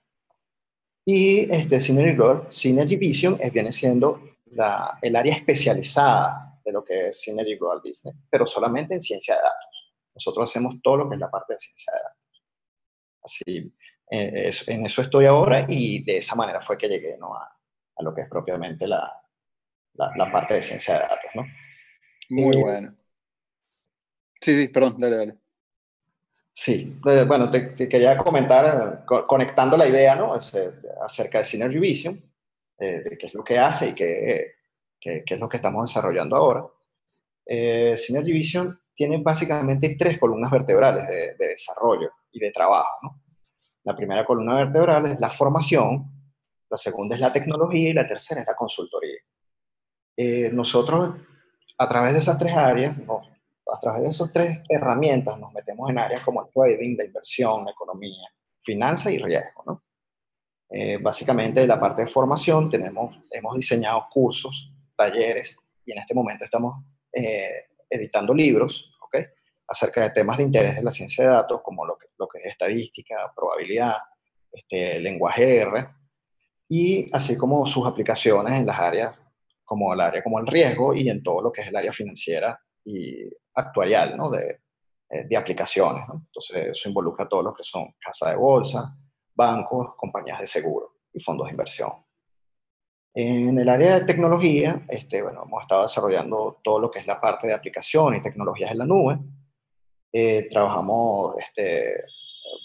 Y 1.04 1.52
este, 1.52 1.80
Synergy, 1.80 2.14
Global, 2.14 2.46
Synergy 2.48 2.96
Vision 2.96 3.36
es, 3.40 3.52
viene 3.52 3.72
siendo 3.72 4.12
la, 4.46 4.98
el 5.02 5.16
área 5.16 5.34
especializada 5.34 6.60
de 6.64 6.72
lo 6.72 6.84
que 6.84 7.08
es 7.08 7.20
Synergy 7.20 7.56
Global 7.56 7.80
Business, 7.84 8.14
pero 8.30 8.46
solamente 8.46 8.94
en 8.94 9.00
ciencia 9.00 9.34
de 9.34 9.42
datos. 9.42 9.92
Nosotros 10.14 10.50
hacemos 10.50 10.76
todo 10.82 10.98
lo 10.98 11.08
que 11.08 11.14
es 11.14 11.20
la 11.20 11.30
parte 11.30 11.54
de 11.54 11.58
ciencia 11.58 11.92
de 11.92 11.98
datos. 12.02 12.44
Así, 13.24 13.74
eh, 14.10 14.48
es, 14.48 14.68
en 14.68 14.86
eso 14.86 15.02
estoy 15.02 15.26
ahora 15.26 15.66
y 15.68 16.04
de 16.04 16.18
esa 16.18 16.34
manera 16.36 16.60
fue 16.60 16.78
que 16.78 16.88
llegué 16.88 17.16
¿no? 17.18 17.34
a, 17.34 17.48
a, 17.96 18.02
lo 18.02 18.14
que 18.14 18.22
es 18.22 18.28
propiamente 18.28 18.86
la, 18.86 19.12
la, 19.94 20.12
la, 20.16 20.30
parte 20.30 20.54
de 20.54 20.62
ciencia 20.62 20.94
de 20.94 21.00
datos. 21.00 21.30
¿no? 21.34 21.44
Muy 22.30 22.56
eh, 22.56 22.60
bueno. 22.60 22.96
Sí, 24.40 24.54
sí, 24.54 24.68
perdón, 24.68 24.96
dale, 24.98 25.16
dale. 25.16 25.41
Sí, 26.54 27.00
eh, 27.06 27.24
bueno, 27.26 27.50
te, 27.50 27.74
quería 27.74 28.16
comentar, 28.18 29.04
co 29.06 29.26
conectando 29.26 29.76
la 29.76 29.88
idea, 29.88 30.14
¿no? 30.14 30.36
Es, 30.36 30.54
eh, 30.54 30.70
acerca 31.02 31.38
de 31.38 31.44
Synergy 31.44 31.78
Vision, 31.78 32.32
eh, 32.82 33.00
de 33.04 33.16
qué 33.16 33.26
es 33.26 33.34
lo 33.34 33.44
que 33.44 33.58
hace 33.58 33.90
y 33.90 33.94
qué, 33.94 34.56
es 35.00 35.38
lo 35.38 35.48
que 35.48 35.58
estamos 35.58 35.88
desarrollando 35.88 36.34
ahora. 36.34 36.66
Eh, 37.46 37.96
Synergy 37.96 38.32
Vision 38.32 38.80
tiene 38.92 39.18
básicamente 39.22 39.94
tres 39.96 40.18
columnas 40.18 40.50
vertebrales 40.50 41.06
de, 41.06 41.36
desarrollo 41.46 42.10
y 42.32 42.40
de 42.40 42.50
trabajo. 42.50 43.20
La 43.84 43.94
primera 43.94 44.24
columna 44.24 44.56
vertebral 44.56 45.12
es 45.12 45.20
la 45.20 45.30
formación, 45.30 46.10
la 46.68 46.76
segunda 46.76 47.14
es 47.14 47.20
la 47.20 47.32
tecnología 47.32 47.90
y 47.90 47.92
la 47.92 48.06
tercera 48.06 48.40
es 48.40 48.46
la 48.48 48.56
consultoría. 48.56 49.20
Eh, 50.16 50.50
nosotros, 50.52 51.14
a 51.78 51.88
través 51.88 52.14
de 52.14 52.18
esas 52.18 52.36
tres 52.36 52.56
áreas, 52.56 52.96
a 53.66 53.80
través 53.80 54.02
de 54.02 54.08
esas 54.08 54.32
tres 54.32 54.58
herramientas, 54.68 55.38
nos 55.38 55.52
metemos 55.52 55.88
en 55.90 55.98
áreas 55.98 56.22
como 56.22 56.44
el 56.44 56.52
trading, 56.52 56.96
la 56.96 57.04
inversión, 57.04 57.64
la 57.64 57.70
economía, 57.70 58.28
finanzas 58.62 59.12
y 59.12 59.18
riesgo. 59.18 59.62
¿no? 59.66 59.84
Eh, 60.70 60.98
básicamente, 60.98 61.66
la 61.66 61.78
parte 61.78 62.02
de 62.02 62.08
formación, 62.08 62.70
tenemos, 62.70 63.16
hemos 63.30 63.54
diseñado 63.56 64.06
cursos, 64.10 64.72
talleres, 64.96 65.56
y 65.84 65.92
en 65.92 65.98
este 65.98 66.14
momento 66.14 66.44
estamos 66.44 66.84
eh, 67.12 67.66
editando 67.88 68.34
libros 68.34 68.90
¿okay? 69.04 69.26
acerca 69.66 70.02
de 70.02 70.10
temas 70.10 70.38
de 70.38 70.44
interés 70.44 70.76
de 70.76 70.82
la 70.82 70.90
ciencia 70.90 71.24
de 71.24 71.30
datos, 71.30 71.60
como 71.62 71.84
lo 71.84 71.96
que, 71.96 72.06
lo 72.18 72.26
que 72.28 72.38
es 72.38 72.46
estadística, 72.46 73.32
probabilidad, 73.34 73.96
este, 74.50 75.00
lenguaje 75.00 75.58
R, 75.58 75.88
y 76.68 77.06
así 77.14 77.36
como 77.36 77.66
sus 77.66 77.86
aplicaciones 77.86 78.54
en 78.54 78.66
las 78.66 78.78
áreas 78.78 79.14
como 79.64 79.92
el 79.94 80.00
área 80.00 80.22
como 80.22 80.38
el 80.38 80.46
riesgo 80.46 80.94
y 80.94 81.08
en 81.08 81.22
todo 81.22 81.40
lo 81.40 81.52
que 81.52 81.62
es 81.62 81.68
el 81.68 81.76
área 81.76 81.92
financiera 81.92 82.60
y 82.84 83.28
actuarial, 83.54 84.16
¿no? 84.16 84.30
De, 84.30 84.62
eh, 85.10 85.24
de 85.28 85.36
aplicaciones, 85.36 86.08
¿no? 86.08 86.24
Entonces, 86.26 86.68
eso 86.70 86.88
involucra 86.88 87.28
todo 87.28 87.42
lo 87.42 87.54
que 87.54 87.64
son 87.64 87.94
casas 88.00 88.30
de 88.30 88.36
bolsa, 88.36 88.96
bancos, 89.34 89.94
compañías 89.96 90.40
de 90.40 90.46
seguro 90.46 90.96
y 91.12 91.20
fondos 91.20 91.46
de 91.46 91.52
inversión. 91.52 91.90
En 93.14 93.58
el 93.58 93.68
área 93.68 93.98
de 93.98 94.06
tecnología, 94.06 94.86
este, 94.88 95.20
bueno, 95.20 95.42
hemos 95.46 95.62
estado 95.62 95.82
desarrollando 95.82 96.60
todo 96.64 96.78
lo 96.78 96.90
que 96.90 97.00
es 97.00 97.06
la 97.06 97.20
parte 97.20 97.46
de 97.46 97.52
aplicación 97.52 98.14
y 98.14 98.22
tecnologías 98.22 98.70
en 98.70 98.78
la 98.78 98.86
nube. 98.86 99.18
Eh, 100.10 100.48
trabajamos 100.50 101.34
este, 101.38 102.04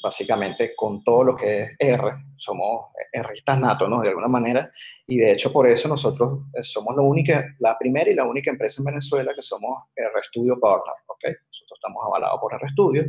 básicamente 0.01 0.75
con 0.75 1.03
todo 1.03 1.23
lo 1.23 1.35
que 1.35 1.63
es 1.63 1.69
R. 1.79 2.11
Somos 2.35 2.87
Rristas 3.13 3.59
natos, 3.59 3.89
¿no? 3.89 4.01
De 4.01 4.09
alguna 4.09 4.27
manera. 4.27 4.71
Y 5.07 5.17
de 5.17 5.31
hecho, 5.31 5.51
por 5.51 5.67
eso 5.67 5.87
nosotros 5.87 6.45
eh, 6.53 6.63
somos 6.63 6.95
la 6.95 7.01
única, 7.01 7.55
la 7.59 7.77
primera 7.77 8.09
y 8.09 8.15
la 8.15 8.25
única 8.25 8.51
empresa 8.51 8.81
en 8.81 8.85
Venezuela 8.85 9.33
que 9.33 9.41
somos 9.41 9.85
RStudio 9.95 10.59
Partner, 10.59 10.95
¿ok? 11.07 11.23
Nosotros 11.47 11.77
estamos 11.77 12.03
avalados 12.05 12.39
por 12.39 12.53
RStudio, 12.61 13.05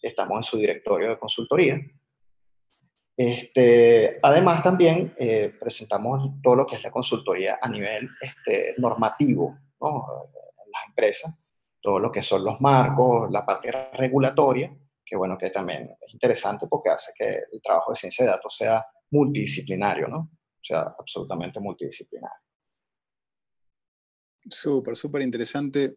estamos 0.00 0.36
en 0.36 0.42
su 0.42 0.56
directorio 0.56 1.10
de 1.10 1.18
consultoría 1.18 1.80
este, 3.22 4.18
además, 4.22 4.62
también 4.62 5.14
eh, 5.18 5.52
presentamos 5.60 6.40
todo 6.42 6.56
lo 6.56 6.66
que 6.66 6.76
es 6.76 6.82
la 6.82 6.90
consultoría 6.90 7.58
a 7.60 7.68
nivel 7.68 8.08
este, 8.18 8.74
normativo 8.78 9.58
en 9.78 10.70
las 10.72 10.86
empresas, 10.88 11.38
todo 11.82 11.98
lo 11.98 12.10
que 12.10 12.22
son 12.22 12.42
los 12.42 12.58
marcos, 12.62 13.30
la 13.30 13.44
parte 13.44 13.70
regulatoria, 13.92 14.74
que 15.10 15.16
bueno, 15.16 15.36
que 15.36 15.50
también 15.50 15.90
es 16.00 16.14
interesante 16.14 16.68
porque 16.70 16.90
hace 16.90 17.10
que 17.18 17.42
el 17.52 17.60
trabajo 17.60 17.90
de 17.90 17.96
ciencia 17.96 18.24
de 18.24 18.30
datos 18.30 18.54
sea 18.54 18.86
multidisciplinario, 19.10 20.06
¿no? 20.06 20.18
O 20.18 20.64
sea, 20.64 20.94
absolutamente 20.96 21.58
multidisciplinario. 21.58 22.38
Súper, 24.48 24.96
súper 24.96 25.22
interesante. 25.22 25.96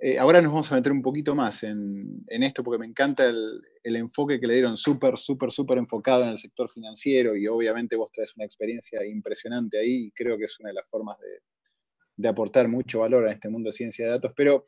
Eh, 0.00 0.18
ahora 0.18 0.40
nos 0.40 0.50
vamos 0.50 0.72
a 0.72 0.76
meter 0.76 0.92
un 0.92 1.02
poquito 1.02 1.34
más 1.34 1.62
en, 1.64 2.24
esto 2.28 2.62
porque 2.62 2.78
me 2.78 2.86
encanta 2.86 3.26
el, 3.26 3.60
enfoque 3.82 4.40
que 4.40 4.46
le 4.46 4.54
dieron, 4.54 4.76
súper, 4.78 5.18
súper, 5.18 5.50
súper 5.50 5.76
enfocado 5.76 6.22
en 6.22 6.30
el 6.30 6.38
sector 6.38 6.70
financiero 6.70 7.36
y 7.36 7.48
obviamente 7.48 7.96
vos 7.96 8.10
traes 8.12 8.34
una 8.36 8.44
experiencia 8.44 9.04
impresionante 9.04 9.78
ahí 9.78 10.06
y 10.06 10.10
creo 10.12 10.38
que 10.38 10.44
es 10.44 10.58
una 10.60 10.68
de 10.68 10.74
las 10.74 10.88
formas 10.88 11.18
de, 11.18 12.28
aportar 12.28 12.68
mucho 12.68 13.00
valor 13.00 13.28
a 13.28 13.32
este 13.32 13.48
mundo 13.48 13.68
de 13.68 13.76
ciencia 13.76 14.06
de 14.06 14.12
datos. 14.12 14.32
Pero 14.34 14.66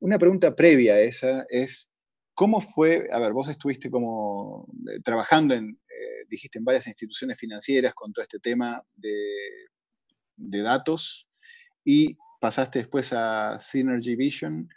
una 0.00 0.18
pregunta 0.18 0.56
previa 0.56 0.94
a 0.94 1.00
esa 1.00 1.46
es, 1.48 1.89
¿cómo 2.40 2.62
fue, 2.62 3.06
a 3.12 3.18
ver, 3.18 3.34
vos 3.34 3.50
estuviste 3.50 3.90
como 3.90 4.66
eh, 4.90 5.00
trabajando 5.04 5.52
en, 5.52 5.78
eh, 5.86 6.24
dijiste, 6.26 6.58
en 6.58 6.64
varias 6.64 6.86
instituciones 6.86 7.38
financieras 7.38 7.92
con 7.92 8.14
todo 8.14 8.22
este 8.22 8.38
tema 8.38 8.82
de, 8.96 9.12
datos 10.38 11.28
y 11.84 12.16
pasaste 12.40 12.78
después 12.78 13.12
a 13.12 13.60
Synergy 13.60 14.16
Vision. 14.16 14.70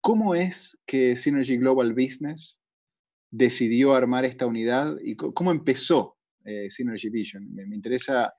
¿Cómo 0.00 0.34
es 0.34 0.78
que 0.86 1.14
Synergy 1.14 1.58
Global 1.58 1.92
Business 1.92 2.62
decidió 3.30 3.94
armar 3.94 4.24
esta 4.24 4.46
unidad 4.46 4.96
y 5.04 5.14
cómo 5.14 5.50
empezó 5.50 6.16
eh, 6.46 6.70
Synergy 6.70 7.10
Vision? 7.10 7.54
Me, 7.54 7.64
interesa 7.74 8.32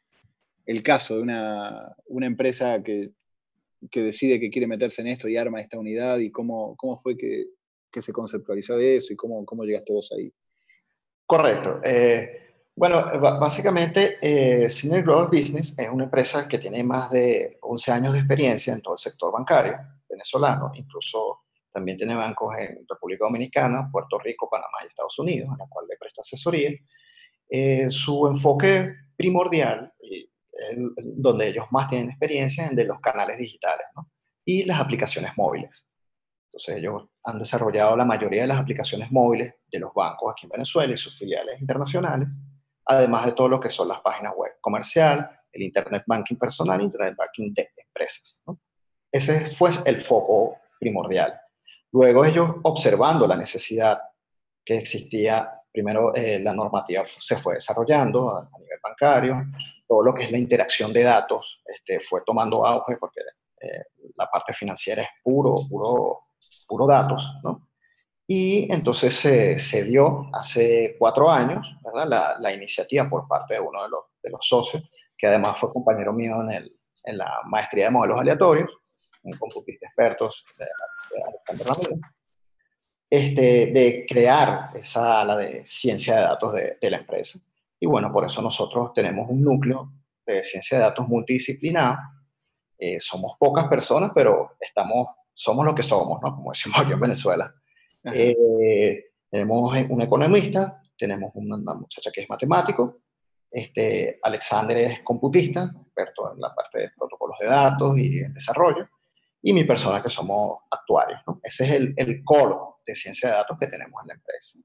el 0.65 0.81
caso 0.81 1.17
de 1.17 1.21
una, 1.21 1.95
empresa 2.21 2.81
que, 2.81 3.11
decide 3.81 4.39
que 4.39 4.49
quiere 4.49 4.65
meterse 4.65 5.03
en 5.03 5.09
esto 5.09 5.29
y 5.29 5.37
arma 5.37 5.61
esta 5.61 5.77
unidad 5.77 6.17
y 6.17 6.31
cómo, 6.31 6.75
cómo 6.75 6.97
fue 6.97 7.15
que, 7.15 7.45
se 8.01 8.13
conceptualizó 8.13 8.77
eso 8.77 9.13
y 9.13 9.15
cómo, 9.15 9.45
cómo 9.45 9.63
llegaste 9.63 9.93
vos 9.93 10.11
ahí. 10.17 10.33
Correcto. 11.25 11.79
Eh, 11.83 12.43
bueno, 12.75 13.05
básicamente, 13.19 14.17
eh, 14.21 14.67
Global 15.03 15.27
Business 15.27 15.77
es 15.77 15.89
una 15.89 16.05
empresa 16.05 16.47
que 16.47 16.57
tiene 16.57 16.83
más 16.83 17.11
de 17.11 17.57
11 17.61 17.91
años 17.91 18.13
de 18.13 18.19
experiencia 18.19 18.73
en 18.73 18.81
todo 18.81 18.95
el 18.95 18.99
sector 18.99 19.31
bancario 19.31 19.77
venezolano, 20.09 20.71
incluso 20.73 21.41
también 21.71 21.97
tiene 21.97 22.15
bancos 22.15 22.55
en 22.57 22.85
República 22.87 23.25
Dominicana, 23.25 23.89
Puerto 23.91 24.17
Rico, 24.19 24.49
Panamá 24.49 24.77
y 24.83 24.87
Estados 24.87 25.17
Unidos, 25.19 25.49
en 25.51 25.57
la 25.57 25.67
cual 25.67 25.85
le 25.87 25.97
presta 25.97 26.21
asesoría. 26.21 26.71
Eh, 27.49 27.89
su 27.89 28.27
enfoque 28.27 28.93
primordial, 29.15 29.91
y 30.01 30.29
donde 31.15 31.47
ellos 31.47 31.65
más 31.71 31.89
tienen 31.89 32.09
experiencia, 32.09 32.65
es 32.65 32.71
en 32.71 32.75
de 32.75 32.85
los 32.85 32.99
canales 32.99 33.37
digitales 33.37 33.87
¿no? 33.95 34.09
y 34.45 34.63
las 34.63 34.79
aplicaciones 34.79 35.31
móviles. 35.35 35.87
Entonces 36.53 36.77
ellos 36.77 37.09
han 37.23 37.39
desarrollado 37.39 37.95
la 37.95 38.05
mayoría 38.05 38.43
de 38.43 38.47
las 38.47 38.59
aplicaciones 38.59 39.11
móviles 39.11 39.55
de 39.71 39.79
los 39.79 39.93
bancos 39.93 40.31
aquí 40.31 40.45
en 40.45 40.51
Venezuela 40.51 40.93
y 40.93 40.97
sus 40.97 41.17
filiales 41.17 41.59
internacionales 41.59 42.37
además 42.85 43.25
de 43.25 43.31
todo 43.33 43.47
lo 43.47 43.59
que 43.59 43.69
son 43.69 43.87
las 43.87 44.01
páginas 44.01 44.33
web 44.35 44.53
comercial, 44.59 45.29
el 45.51 45.61
Internet 45.61 46.03
Banking 46.05 46.35
personal, 46.35 46.81
Internet 46.81 47.15
Banking 47.17 47.53
de 47.53 47.69
empresas. 47.77 48.43
Ese 49.11 49.47
fue 49.47 49.71
el 49.85 50.01
foco 50.01 50.57
primordial. 50.79 51.39
Luego 51.91 52.25
ellos, 52.25 52.49
observando 52.63 53.27
la 53.27 53.35
necesidad 53.35 53.99
que 54.65 54.77
existía, 54.77 55.61
primero 55.71 56.15
eh, 56.15 56.39
la 56.39 56.53
normativa 56.53 57.03
se 57.05 57.37
fue 57.37 57.55
desarrollando 57.55 58.35
a, 58.35 58.49
nivel 58.59 58.79
bancario, 58.81 59.45
todo 59.87 60.01
lo 60.01 60.13
que 60.13 60.25
es 60.25 60.31
la 60.31 60.37
interacción 60.37 60.91
de 60.91 61.03
datos 61.03 61.61
este, 61.65 61.99
fue 61.99 62.21
tomando 62.25 62.65
auge 62.65 62.97
porque 62.97 63.21
eh, 63.61 63.83
la 64.15 64.27
parte 64.27 64.53
financiera 64.53 65.03
es 65.03 65.09
puro, 65.23 65.55
puro, 65.69 66.19
puro 66.73 66.87
datos, 66.87 67.29
¿no? 67.43 67.69
Y 68.25 68.71
entonces 68.71 69.15
se 69.15 69.83
dio 69.83 70.29
hace 70.33 70.95
cuatro 70.97 71.29
años 71.29 71.67
¿verdad? 71.83 72.37
La, 72.39 72.53
iniciativa 72.53 73.07
por 73.09 73.27
parte 73.27 73.55
de 73.55 73.59
uno 73.59 73.83
de 73.83 73.89
los, 73.89 74.03
de 74.21 74.29
los, 74.29 74.47
socios, 74.47 74.83
que 75.17 75.27
además 75.27 75.59
fue 75.59 75.71
compañero 75.71 76.13
mío 76.13 76.41
en, 76.41 76.51
el, 76.51 76.79
en 77.03 77.17
la 77.17 77.41
maestría 77.45 77.85
de 77.85 77.91
modelos 77.91 78.19
aleatorios, 78.19 78.71
un 79.23 79.37
computista 79.37 79.87
expertos 79.87 80.43
de, 80.57 80.65
Alexander 81.27 81.67
Ramírez, 81.67 81.99
este, 83.09 83.41
de 83.67 84.05
crear 84.07 84.71
esa 84.73 85.21
ala 85.21 85.35
de 85.37 85.63
ciencia 85.65 86.15
de 86.15 86.21
datos 86.21 86.53
de, 86.53 86.77
de 86.81 86.89
la 86.89 86.97
empresa. 86.97 87.39
Y 87.79 87.85
bueno, 87.85 88.11
por 88.11 88.25
eso 88.25 88.41
nosotros 88.41 88.93
tenemos 88.93 89.29
un 89.29 89.43
núcleo 89.43 89.91
de 90.25 90.41
ciencia 90.43 90.77
de 90.77 90.85
datos 90.85 91.07
multidisciplinar. 91.07 91.97
Eh, 92.77 92.99
somos 92.99 93.35
pocas 93.37 93.67
personas, 93.67 94.11
pero 94.15 94.55
estamos, 94.59 95.07
somos 95.33 95.65
lo 95.65 95.73
que 95.73 95.83
somos, 95.83 96.21
¿no? 96.21 96.35
Como 96.35 96.51
decimos 96.51 96.79
aquí 96.79 96.91
en 96.91 96.99
Venezuela. 96.99 97.53
Eh, 98.05 99.11
tenemos 99.29 99.73
un 99.89 100.01
economista, 100.01 100.81
tenemos 100.97 101.31
una, 101.35 101.73
muchacha 101.73 102.11
que 102.11 102.21
es 102.21 102.29
matemático, 102.29 102.99
este, 103.49 104.19
Alexander 104.21 104.77
es 104.77 105.01
computista, 105.01 105.71
experto 105.85 106.33
en 106.33 106.41
la 106.41 106.53
parte 106.53 106.79
de 106.79 106.91
protocolos 106.97 107.37
de 107.39 107.47
datos 107.47 107.97
y 107.97 108.19
en 108.19 108.33
desarrollo, 108.33 108.87
y 109.41 109.53
mi 109.53 109.63
persona 109.63 110.01
que 110.01 110.09
somos 110.09 110.59
actuarios. 110.71 111.21
Ese 111.41 111.65
es 111.65 111.71
el, 111.71 111.93
el 111.97 112.23
core 112.23 112.55
de 112.85 112.95
ciencia 112.95 113.29
de 113.29 113.35
datos 113.35 113.57
que 113.59 113.67
tenemos 113.67 114.01
en 114.01 114.07
la 114.07 114.13
empresa. 114.15 114.59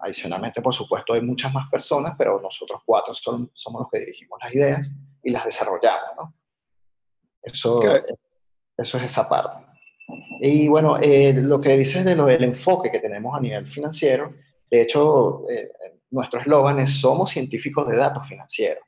Adicionalmente, 0.00 0.62
por 0.62 0.74
supuesto, 0.74 1.12
hay 1.12 1.20
muchas 1.20 1.52
más 1.52 1.68
personas, 1.70 2.14
pero 2.16 2.40
nosotros 2.40 2.80
cuatro 2.84 3.14
son, 3.14 3.50
somos 3.54 3.82
los 3.82 3.90
que 3.90 4.00
dirigimos 4.00 4.38
las 4.42 4.54
ideas 4.54 4.94
y 5.22 5.30
las 5.30 5.44
desarrollamos. 5.44 6.16
¿no? 6.16 6.34
Eso, 7.42 7.80
eso 8.76 8.98
es 8.98 9.04
esa 9.04 9.28
parte. 9.28 9.69
Y 10.40 10.68
bueno, 10.68 10.98
eh, 10.98 11.34
lo 11.34 11.60
que 11.60 11.76
dices 11.76 12.04
de 12.04 12.14
lo 12.14 12.26
del 12.26 12.44
enfoque 12.44 12.90
que 12.90 13.00
tenemos 13.00 13.34
a 13.34 13.40
nivel 13.40 13.66
financiero, 13.66 14.34
de 14.70 14.82
hecho, 14.82 15.44
eh, 15.50 15.70
nuestro 16.10 16.40
eslogan 16.40 16.80
es 16.80 17.00
Somos 17.00 17.30
científicos 17.30 17.88
de 17.88 17.96
datos 17.96 18.26
financieros. 18.26 18.84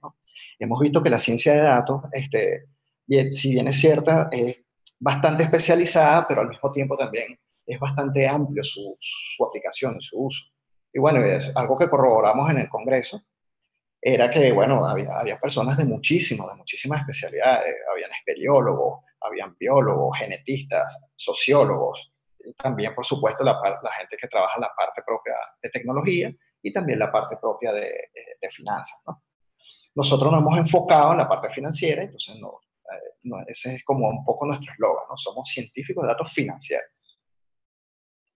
Hemos 0.59 0.81
visto 0.81 1.03
que 1.03 1.11
la 1.11 1.19
ciencia 1.19 1.55
de 1.55 1.61
datos, 1.61 2.03
este, 2.13 2.67
bien, 3.07 3.33
si 3.33 3.53
bien 3.53 3.69
es 3.69 3.77
cierta, 3.77 4.29
es 4.31 4.57
bastante 4.99 5.43
especializada, 5.43 6.27
pero 6.29 6.43
al 6.43 6.49
mismo 6.49 6.71
tiempo 6.71 6.97
también 6.97 7.39
es 7.67 7.79
bastante 7.79 8.27
amplio 8.27 8.63
su, 8.63 8.97
su 9.01 9.45
aplicación 9.45 9.97
y 9.99 10.03
su 10.03 10.27
uso. 10.27 10.45
Y 10.93 11.01
bueno, 11.01 11.25
es 11.25 11.51
algo 11.55 11.77
que 11.77 11.89
corroboramos 11.89 12.51
en 12.51 12.59
el 12.59 12.69
Congreso, 12.69 13.23
era 14.01 14.29
que, 14.29 14.51
bueno, 14.51 14.85
había, 14.85 15.17
había 15.17 15.39
personas 15.39 15.77
de 15.77 15.85
muchísimas, 15.85 16.49
de 16.49 16.57
muchísimas 16.57 17.01
especialidades, 17.01 17.75
habían 17.91 18.11
espeleólogos, 18.13 19.05
habían 19.25 19.57
biólogos, 19.59 20.19
genetistas, 20.19 21.01
sociólogos, 21.17 22.13
también, 22.57 22.95
por 22.95 23.05
supuesto, 23.05 23.45
la, 23.45 23.61
gente 23.99 24.17
que 24.21 24.29
trabaja 24.29 24.61
la 24.61 24.73
parte 24.77 25.03
propia 25.05 25.35
de 25.63 25.71
tecnología 25.71 26.35
y 26.61 26.73
también 26.73 26.99
la 26.99 27.11
parte 27.11 27.37
propia 27.41 27.73
de, 27.73 27.91
de, 28.41 28.51
finanzas. 28.51 29.03
¿no? 29.07 29.23
Nosotros 29.95 30.33
nos 30.33 30.41
hemos 30.41 30.59
enfocado 30.59 31.13
en 31.13 31.19
la 31.19 31.29
parte 31.29 31.49
financiera, 31.49 32.03
entonces 32.03 32.37
no, 32.41 32.61
eh, 32.91 33.45
ese 33.49 33.77
es 33.77 33.85
como 33.85 34.09
un 34.09 34.25
poco 34.25 34.47
nuestro 34.47 34.73
eslogan, 34.73 35.05
¿no? 35.09 35.17
somos 35.17 35.49
científicos 35.49 36.03
de 36.03 36.09
datos 36.09 36.33
financieros. 36.33 36.91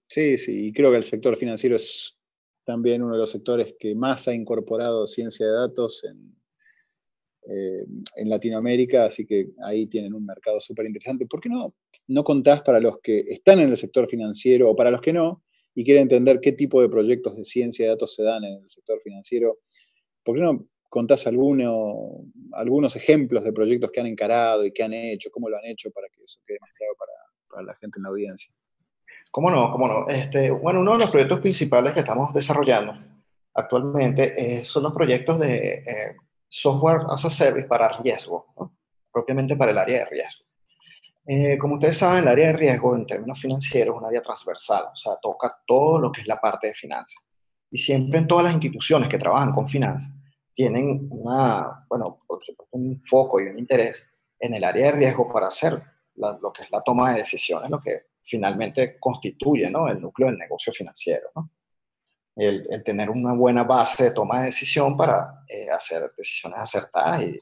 Sí, 0.08 0.38
sí, 0.38 0.68
y 0.68 0.72
creo 0.72 0.90
que 0.90 0.98
el 0.98 1.04
sector 1.04 1.36
financiero 1.36 1.74
es 1.74 2.16
también 2.64 3.02
uno 3.02 3.14
de 3.14 3.18
los 3.18 3.30
sectores 3.30 3.74
que 3.78 3.94
más 3.94 4.28
ha 4.28 4.34
incorporado 4.34 5.06
ciencia 5.06 5.46
de 5.46 5.52
datos 5.52 6.04
en, 6.04 6.36
eh, 7.48 7.84
en 8.16 8.28
Latinoamérica, 8.28 9.04
así 9.04 9.24
que 9.24 9.50
ahí 9.62 9.86
tienen 9.86 10.14
un 10.14 10.24
mercado 10.26 10.58
súper 10.58 10.86
interesante. 10.86 11.26
¿Por 11.26 11.40
qué 11.40 11.48
no, 11.48 11.74
no 12.08 12.24
contás 12.24 12.62
para 12.62 12.80
los 12.80 12.98
que 13.00 13.20
están 13.20 13.60
en 13.60 13.70
el 13.70 13.76
sector 13.76 14.08
financiero 14.08 14.70
o 14.70 14.76
para 14.76 14.90
los 14.90 15.00
que 15.00 15.12
no 15.12 15.44
y 15.74 15.84
quieren 15.84 16.02
entender 16.02 16.40
qué 16.40 16.52
tipo 16.52 16.80
de 16.82 16.88
proyectos 16.88 17.36
de 17.36 17.44
ciencia 17.44 17.84
de 17.84 17.90
datos 17.90 18.14
se 18.14 18.22
dan 18.22 18.44
en 18.44 18.54
el 18.62 18.68
sector 18.68 19.00
financiero? 19.00 19.58
¿Por 20.24 20.36
qué 20.36 20.42
no 20.42 20.66
contás 20.88 21.26
alguno, 21.26 22.24
algunos 22.52 22.96
ejemplos 22.96 23.44
de 23.44 23.52
proyectos 23.52 23.90
que 23.90 24.00
han 24.00 24.06
encarado 24.06 24.64
y 24.64 24.72
que 24.72 24.82
han 24.82 24.94
hecho, 24.94 25.30
cómo 25.30 25.48
lo 25.48 25.56
han 25.56 25.66
hecho 25.66 25.90
para 25.90 26.08
que 26.08 26.24
eso 26.24 26.40
quede 26.46 26.58
más 26.60 26.72
claro 26.72 26.94
para, 26.98 27.12
para 27.48 27.62
la 27.62 27.74
gente 27.76 27.98
en 27.98 28.02
la 28.02 28.08
audiencia? 28.08 28.52
¿Cómo 29.30 29.50
no? 29.50 29.70
¿Cómo 29.70 29.86
no? 29.86 30.08
Este, 30.08 30.50
bueno, 30.50 30.80
uno 30.80 30.92
de 30.92 30.98
los 30.98 31.10
proyectos 31.10 31.40
principales 31.40 31.92
que 31.92 32.00
estamos 32.00 32.32
desarrollando 32.32 32.94
actualmente 33.54 34.34
eh, 34.36 34.64
son 34.64 34.82
los 34.82 34.92
proyectos 34.92 35.40
de 35.40 35.74
eh, 35.74 36.16
software 36.60 37.06
as 37.10 37.24
a 37.24 37.30
service 37.30 37.66
para 37.66 37.88
riesgo, 37.88 38.46
propiamente 39.12 39.56
para 39.56 39.72
el 39.72 39.78
área 39.78 39.98
de 39.98 40.04
riesgo. 40.06 40.44
Eh, 41.26 41.58
como 41.58 41.74
ustedes 41.74 41.98
saben, 41.98 42.22
el 42.22 42.28
área 42.28 42.48
de 42.48 42.52
riesgo 42.54 42.94
en 42.94 43.06
términos 43.06 43.40
financieros 43.40 43.94
es 43.94 44.00
un 44.00 44.06
área 44.06 44.22
transversal, 44.22 44.84
o 44.92 44.96
sea, 44.96 45.16
toca 45.20 45.58
todo 45.66 45.98
lo 45.98 46.12
que 46.12 46.22
es 46.22 46.26
la 46.26 46.40
parte 46.40 46.68
de 46.68 46.74
finanzas. 46.74 47.22
Y 47.70 47.78
siempre 47.78 48.20
en 48.20 48.26
todas 48.26 48.44
las 48.44 48.54
instituciones 48.54 49.08
que 49.08 49.18
trabajan 49.18 49.52
con 49.52 49.66
finanzas 49.66 50.16
tienen 50.54 51.08
una, 51.10 51.84
bueno, 51.88 52.18
un 52.70 53.00
foco 53.02 53.40
y 53.40 53.48
un 53.48 53.58
interés 53.58 54.08
en 54.38 54.54
el 54.54 54.64
área 54.64 54.86
de 54.86 54.92
riesgo 54.92 55.30
para 55.30 55.48
hacer 55.48 55.74
lo 56.14 56.52
que 56.52 56.62
es 56.62 56.70
la 56.70 56.80
toma 56.80 57.12
de 57.12 57.18
decisiones, 57.18 57.70
lo 57.70 57.80
que 57.80 58.06
finalmente 58.22 58.98
constituye 58.98 59.68
¿no? 59.68 59.88
el 59.88 60.00
núcleo 60.00 60.28
del 60.28 60.38
negocio 60.38 60.72
financiero. 60.72 61.28
El, 62.36 62.82
tener 62.84 63.10
una 63.10 63.32
buena 63.32 63.64
base 63.64 64.04
de 64.04 64.10
toma 64.12 64.40
de 64.40 64.46
decisión 64.46 64.96
para 64.96 65.44
eh, 65.48 65.70
hacer 65.70 66.10
decisiones 66.16 66.60
acertadas 66.60 67.22
y, 67.22 67.36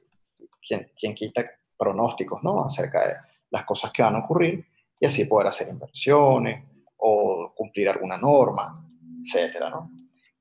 quien, 0.67 0.91
quien, 0.97 1.15
quita 1.15 1.45
pronósticos 1.77 2.43
¿no? 2.43 2.65
acerca 2.65 3.07
de 3.07 3.15
las 3.51 3.65
cosas 3.65 3.91
que 3.91 4.03
van 4.03 4.15
a 4.17 4.21
ocurrir 4.21 4.65
y 4.99 5.07
así 5.07 5.25
poder 5.25 5.49
hacer 5.49 5.69
inversiones 5.69 6.63
o 6.97 7.53
cumplir 7.55 7.89
alguna 7.89 8.17
norma, 8.17 8.87
etcétera, 9.23 9.69
¿no? 9.69 9.91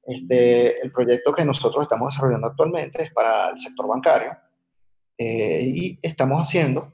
Este, 0.06 0.82
el 0.82 0.92
proyecto 0.92 1.34
que 1.34 1.46
nosotros 1.46 1.84
estamos 1.84 2.14
desarrollando 2.14 2.48
actualmente 2.48 3.04
es 3.04 3.12
para 3.12 3.50
el 3.50 3.58
sector 3.58 3.88
bancario 3.88 4.36
eh, 5.18 5.62
y 5.64 6.00
estamos 6.02 6.42
haciendo 6.42 6.92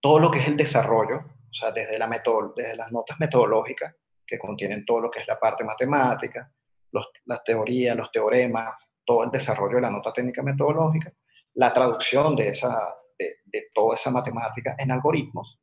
todo 0.00 0.18
lo 0.18 0.30
que 0.30 0.40
es 0.40 0.48
el 0.48 0.56
desarrollo, 0.56 1.16
o 1.18 1.52
sea, 1.52 1.72
desde, 1.72 1.98
la 1.98 2.06
desde 2.54 2.76
las 2.76 2.92
notas 2.92 3.18
metodológicas 3.18 3.94
que 4.26 4.38
contienen 4.38 4.84
todo 4.84 5.00
lo 5.00 5.10
que 5.10 5.20
es 5.20 5.26
la 5.26 5.40
parte 5.40 5.64
matemática, 5.64 6.52
los, 6.92 7.10
las 7.24 7.42
teorías, 7.44 7.96
los 7.96 8.10
teoremas, 8.10 8.74
todo 9.04 9.24
el 9.24 9.30
desarrollo 9.30 9.76
de 9.76 9.82
la 9.82 9.90
nota 9.90 10.12
técnica 10.12 10.42
metodológica, 10.42 11.12
la 11.54 11.72
traducción 11.72 12.36
de, 12.36 12.48
esa, 12.48 12.94
de, 13.18 13.68
toda 13.74 13.94
esa 13.94 14.10
matemática 14.10 14.76
en 14.78 14.90
algoritmos, 14.90 15.60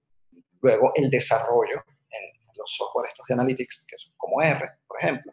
luego 0.62 0.92
el 0.96 1.10
desarrollo 1.10 1.84
en 2.10 2.56
los 2.58 2.76
software 2.76 3.10
estos 3.10 3.28
de 3.28 3.34
analytics, 3.34 3.86
que 3.88 3.98
son 3.98 4.14
como 4.18 4.42
R, 4.42 4.70
por 4.88 5.00
ejemplo, 5.00 5.32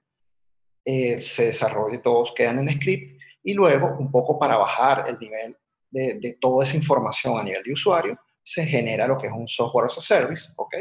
eh, 0.84 1.18
se 1.18 1.46
desarrolla 1.46 1.96
y 1.96 2.02
todos 2.02 2.32
quedan 2.32 2.58
en 2.58 2.74
script, 2.74 3.20
y 3.44 3.54
luego, 3.54 3.96
un 3.98 4.10
poco 4.10 4.38
para 4.38 4.56
bajar 4.56 5.08
el 5.08 5.18
nivel 5.18 5.56
de, 5.90 6.18
de, 6.20 6.36
toda 6.40 6.64
esa 6.64 6.76
información 6.76 7.38
a 7.38 7.42
nivel 7.42 7.62
de 7.62 7.72
usuario, 7.72 8.18
se 8.42 8.64
genera 8.64 9.06
lo 9.06 9.16
que 9.16 9.26
es 9.26 9.32
un 9.32 9.48
software 9.48 9.86
as 9.86 9.98
a 9.98 10.00
service, 10.00 10.52
¿ok? 10.56 10.74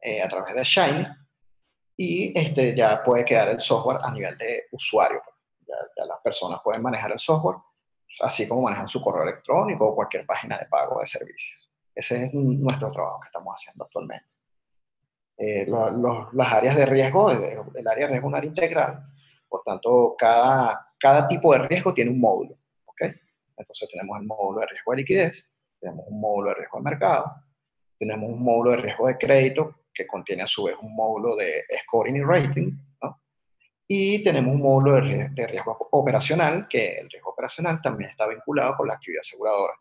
Eh, 0.00 0.22
a 0.22 0.28
través 0.28 0.54
de 0.54 0.62
Shiny, 0.62 1.06
y 1.96 2.38
este, 2.38 2.74
ya 2.74 3.02
puede 3.02 3.24
quedar 3.24 3.48
el 3.48 3.60
software 3.60 3.98
a 4.02 4.10
nivel 4.10 4.36
de 4.38 4.64
usuario. 4.72 5.22
Ya, 5.66 6.04
las 6.04 6.20
personas 6.22 6.60
pueden 6.62 6.82
manejar 6.82 7.12
el 7.12 7.18
software 7.18 7.56
así 8.20 8.46
como 8.46 8.62
manejan 8.62 8.88
su 8.88 9.02
correo 9.02 9.22
electrónico 9.22 9.88
o 9.88 9.94
cualquier 9.94 10.26
página 10.26 10.58
de 10.58 10.66
pago 10.66 11.00
de 11.00 11.06
servicios. 11.06 11.70
Ese 11.94 12.26
es 12.26 12.34
nuestro 12.34 12.90
trabajo 12.90 13.20
que 13.20 13.26
estamos 13.26 13.54
haciendo 13.54 13.84
actualmente. 13.84 14.26
Eh, 15.36 15.66
las 15.66 16.52
áreas 16.52 16.76
de 16.76 16.86
riesgo, 16.86 17.30
el 17.30 17.88
área 17.88 18.06
de 18.06 18.12
riesgo 18.12 18.28
es 18.28 18.32
un 18.32 18.34
área 18.34 18.48
integral, 18.48 19.04
por 19.48 19.62
tanto, 19.64 20.14
cada, 20.16 20.86
cada 20.98 21.26
tipo 21.26 21.52
de 21.52 21.66
riesgo 21.66 21.92
tiene 21.92 22.10
un 22.10 22.20
módulo. 22.20 22.56
¿okay? 22.84 23.12
Entonces 23.56 23.88
tenemos 23.90 24.20
el 24.20 24.26
módulo 24.26 24.60
de 24.60 24.66
riesgo 24.66 24.92
de 24.92 24.96
liquidez, 24.98 25.52
tenemos 25.80 26.04
un 26.08 26.20
módulo 26.20 26.50
de 26.50 26.54
riesgo 26.56 26.78
de 26.78 26.84
mercado, 26.84 27.34
tenemos 27.98 28.30
un 28.30 28.42
módulo 28.42 28.70
de 28.72 28.76
riesgo 28.78 29.06
de 29.06 29.18
crédito 29.18 29.74
que 29.94 30.06
contiene 30.06 30.42
a 30.42 30.46
su 30.46 30.64
vez 30.64 30.76
un 30.80 30.94
módulo 30.94 31.36
de 31.36 31.64
scoring 31.82 32.16
y 32.16 32.22
rating, 32.22 32.72
¿no? 33.02 33.20
Y 33.86 34.22
tenemos 34.24 34.54
un 34.54 34.62
módulo 34.62 34.94
de, 34.96 35.46
riesgo 35.46 35.88
operacional, 35.92 36.66
que 36.68 36.96
el 36.98 37.10
riesgo 37.10 37.30
operacional 37.30 37.80
también 37.80 38.10
está 38.10 38.26
vinculado 38.26 38.74
con 38.74 38.88
la 38.88 38.94
actividad 38.94 39.20
aseguradora, 39.20 39.74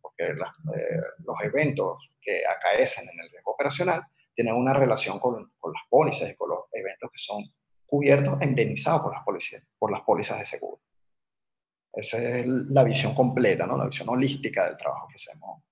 porque 0.00 0.24
eh, 0.24 1.00
los 1.24 1.40
eventos 1.42 2.10
que 2.20 2.42
acaecen 2.46 3.08
en 3.08 3.20
el 3.20 3.30
riesgo 3.30 3.52
operacional 3.52 4.02
tienen 4.34 4.54
una 4.54 4.72
relación 4.72 5.18
con, 5.18 5.52
con, 5.58 5.72
las 5.72 5.82
pólizas 5.88 6.30
y 6.30 6.34
con 6.34 6.50
los 6.50 6.64
eventos 6.72 7.10
que 7.10 7.18
son 7.18 7.44
cubiertos 7.86 8.40
e 8.40 8.44
indemnizados 8.44 9.02
por 9.02 9.14
las, 9.14 9.24
pólizas, 9.24 9.62
por 9.78 9.92
las 9.92 10.02
pólizas 10.02 10.38
de 10.38 10.46
seguro. 10.46 10.80
Esa 11.92 12.18
es 12.18 12.46
la 12.46 12.82
visión 12.82 13.14
completa, 13.14 13.66
¿no? 13.66 13.78
la 13.78 13.86
visión 13.86 14.08
holística 14.08 14.66
del 14.66 14.76
trabajo 14.76 15.06
que 15.08 15.14
hacemos 15.14 15.62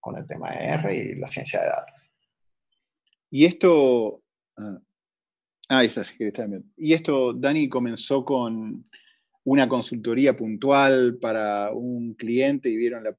con 0.00 0.16
el 0.16 0.26
tema 0.26 0.50
de 0.50 0.64
R 0.64 0.94
y 0.94 1.14
la 1.14 1.28
ciencia 1.28 1.60
de 1.60 1.66
datos. 1.66 2.07
Y 3.30 3.44
esto. 3.44 4.22
Ah, 4.56 4.80
ahí 5.68 5.86
está, 5.86 6.04
sí, 6.04 6.16
está 6.20 6.46
bien. 6.46 6.72
Y 6.76 6.92
esto, 6.92 7.32
Dani, 7.32 7.68
comenzó 7.68 8.24
con 8.24 8.88
una 9.44 9.68
consultoría 9.68 10.36
puntual 10.36 11.18
para 11.20 11.72
un 11.72 12.14
cliente 12.14 12.68
y 12.68 12.76
vieron 12.76 13.02
la, 13.02 13.10
eh, 13.10 13.14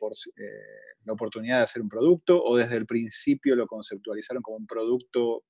la, 1.05 1.13
oportunidad 1.13 1.57
de 1.57 1.63
hacer 1.63 1.81
un 1.81 1.89
producto, 1.89 2.43
o 2.43 2.55
desde 2.57 2.77
el 2.77 2.85
principio 2.85 3.55
lo 3.55 3.65
conceptualizaron 3.65 4.43
como 4.43 4.57
un 4.57 4.67
producto 4.67 5.43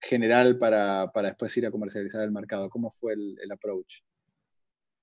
general 0.00 0.58
para, 0.58 1.10
para 1.12 1.28
después 1.28 1.56
ir 1.56 1.66
a 1.66 1.70
comercializar 1.70 2.22
el 2.22 2.30
mercado. 2.30 2.70
¿Cómo 2.70 2.90
fue 2.90 3.14
el, 3.14 3.36
el 3.42 3.50
approach? 3.50 4.02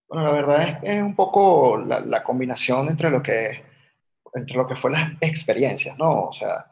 Bueno, 0.08 0.24
la 0.24 0.34
verdad 0.34 0.70
es 0.70 0.78
que 0.80 0.98
es 0.98 1.02
un 1.02 1.16
poco 1.16 1.78
la, 1.78 2.00
la, 2.00 2.24
combinación 2.24 2.88
entre 2.90 3.10
lo 3.10 3.22
que 3.22 3.64
entre 4.34 4.56
lo 4.58 4.68
que 4.68 4.76
fue 4.76 4.92
las 4.92 5.14
experiencias, 5.22 5.98
¿no? 5.98 6.26
O 6.28 6.34
sea, 6.34 6.72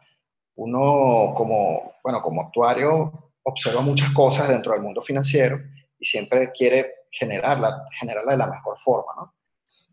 uno 0.55 1.33
como, 1.35 1.95
bueno, 2.03 2.21
como 2.21 2.41
actuario 2.41 3.31
observa 3.43 3.81
muchas 3.81 4.11
cosas 4.11 4.49
dentro 4.49 4.73
del 4.73 4.81
mundo 4.81 5.01
financiero 5.01 5.59
y 5.99 6.05
siempre 6.05 6.51
quiere 6.51 7.05
generarla, 7.11 7.87
generarla 7.99 8.31
de 8.31 8.37
la 8.37 8.47
mejor 8.47 8.79
forma. 8.79 9.33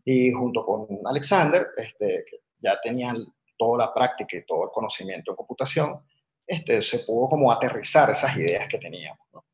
Y 0.03 0.31
junto 0.31 0.65
con 0.65 0.87
Alexander, 1.05 1.67
este, 1.77 2.25
que 2.29 2.37
ya 2.59 2.79
tenían 2.81 3.25
toda 3.57 3.85
la 3.85 3.93
práctica 3.93 4.37
y 4.37 4.45
todo 4.45 4.65
el 4.65 4.69
conocimiento 4.71 5.31
en 5.31 5.35
computación, 5.35 6.05
este, 6.45 6.81
se 6.81 6.99
pudo 6.99 7.27
como 7.27 7.51
aterrizar 7.51 8.09
esas 8.09 8.35
ideas 8.37 8.67
que 8.67 8.77
teníamos, 8.77 9.27
¿no? 9.33 9.45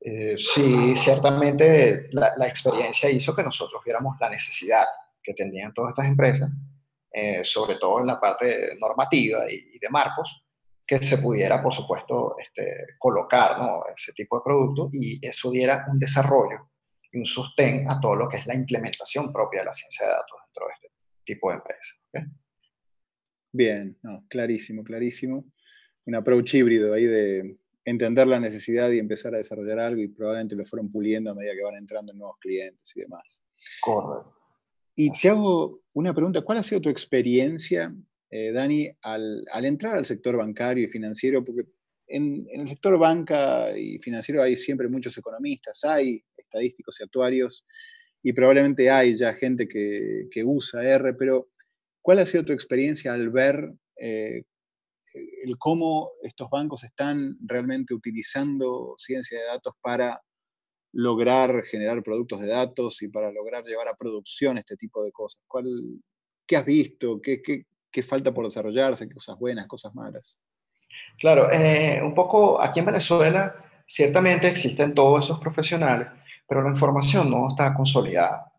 Eh, 0.00 0.36
sí, 0.36 0.94
ciertamente 0.96 2.08
la, 2.12 2.34
la 2.36 2.46
experiencia 2.46 3.08
hizo 3.08 3.34
que 3.34 3.42
nosotros 3.42 3.82
viéramos 3.82 4.16
la 4.20 4.28
necesidad 4.28 4.84
que 5.22 5.32
tenían 5.32 5.72
todas 5.72 5.90
estas 5.92 6.06
empresas 6.06 6.50
eh, 7.16 7.44
sobre 7.44 7.76
todo 7.76 8.00
en 8.00 8.08
la 8.08 8.18
parte 8.18 8.76
normativa 8.76 9.44
y, 9.48 9.78
de 9.78 9.88
marcos, 9.88 10.44
que 10.84 11.00
se 11.00 11.18
pudiera, 11.18 11.62
por 11.62 11.72
supuesto, 11.72 12.34
este, 12.38 12.96
colocar 12.98 13.56
¿no? 13.58 13.84
ese 13.94 14.12
tipo 14.12 14.36
de 14.36 14.42
producto 14.44 14.90
y 14.92 15.24
eso 15.24 15.50
diera 15.52 15.86
un 15.88 15.98
desarrollo 15.98 16.72
y 17.12 17.18
un 17.18 17.24
sostén 17.24 17.88
a 17.88 18.00
todo 18.00 18.16
lo 18.16 18.28
que 18.28 18.38
es 18.38 18.46
la 18.46 18.54
implementación 18.54 19.32
propia 19.32 19.60
de 19.60 19.66
la 19.66 19.72
ciencia 19.72 20.06
de 20.06 20.12
datos 20.12 20.40
dentro 20.46 20.66
de 20.66 20.72
este 20.74 20.88
tipo 21.24 21.50
de 21.50 21.54
empresas. 21.54 22.00
Bien, 23.52 23.96
no, 24.02 24.24
clarísimo, 24.28 24.82
clarísimo. 24.82 25.44
Un 26.06 26.16
approach 26.16 26.54
híbrido 26.54 26.92
ahí 26.92 27.04
de 27.04 27.58
entender 27.84 28.26
la 28.26 28.40
necesidad 28.40 28.90
y 28.90 28.98
empezar 28.98 29.34
a 29.34 29.38
desarrollar 29.38 29.78
algo 29.78 30.02
y 30.02 30.08
probablemente 30.08 30.56
lo 30.56 30.64
fueron 30.64 30.90
puliendo 30.90 31.30
a 31.30 31.34
medida 31.34 31.54
que 31.54 31.62
van 31.62 31.76
entrando 31.76 32.12
nuevos 32.12 32.38
clientes 32.40 32.92
y 32.96 33.02
demás. 33.02 33.40
Correcto. 33.80 34.43
Y 34.96 35.10
te 35.10 35.28
hago 35.28 35.80
una 35.94 36.14
pregunta, 36.14 36.42
¿cuál 36.42 36.58
ha 36.58 36.62
sido 36.62 36.80
tu 36.80 36.88
experiencia, 36.88 37.94
eh, 38.30 38.52
Dani, 38.52 38.90
al, 39.02 39.44
entrar 39.64 39.96
al 39.96 40.04
sector 40.04 40.36
bancario 40.36 40.84
y 40.84 40.88
financiero? 40.88 41.42
Porque 41.42 41.64
en, 42.06 42.46
el 42.50 42.68
sector 42.68 42.98
banca 42.98 43.76
y 43.76 43.98
financiero 43.98 44.42
hay 44.42 44.56
siempre 44.56 44.88
muchos 44.88 45.16
economistas, 45.18 45.84
hay 45.84 46.22
estadísticos 46.36 47.00
y 47.00 47.04
actuarios, 47.04 47.66
y 48.22 48.32
probablemente 48.32 48.88
hay 48.90 49.16
ya 49.16 49.34
gente 49.34 49.68
que, 49.68 50.44
usa 50.44 50.84
R, 50.84 51.14
pero 51.14 51.48
¿cuál 52.00 52.20
ha 52.20 52.26
sido 52.26 52.44
tu 52.44 52.52
experiencia 52.52 53.12
al 53.12 53.30
ver 53.30 53.72
eh, 53.96 54.44
el 55.14 55.58
cómo 55.58 56.12
estos 56.22 56.48
bancos 56.50 56.84
están 56.84 57.36
realmente 57.44 57.94
utilizando 57.94 58.94
ciencia 58.96 59.38
de 59.38 59.46
datos 59.46 59.74
para 59.80 60.20
lograr 60.94 61.64
generar 61.64 62.02
productos 62.02 62.40
de 62.40 62.48
datos 62.48 63.02
y 63.02 63.08
para 63.08 63.30
lograr 63.30 63.64
llevar 63.64 63.88
a 63.88 63.94
producción 63.94 64.58
este 64.58 64.76
tipo 64.76 65.04
de 65.04 65.12
cosas. 65.12 65.42
¿Cuál, 65.46 65.66
¿Qué 66.46 66.56
has 66.56 66.64
visto? 66.64 67.20
¿Qué, 67.20 67.42
qué, 67.42 67.66
qué 67.90 68.02
falta 68.02 68.32
por 68.32 68.46
desarrollarse? 68.46 69.08
¿Qué 69.08 69.14
cosas 69.14 69.38
buenas, 69.38 69.66
cosas 69.66 69.94
malas? 69.94 70.38
Claro, 71.18 71.50
eh, 71.50 72.00
un 72.02 72.14
poco 72.14 72.60
aquí 72.62 72.80
en 72.80 72.86
Venezuela 72.86 73.56
ciertamente 73.86 74.48
existen 74.48 74.94
todos 74.94 75.24
esos 75.24 75.38
profesionales, 75.40 76.08
pero 76.46 76.62
la 76.62 76.70
información 76.70 77.30
no 77.30 77.50
está 77.50 77.74
consolidada. 77.74 78.52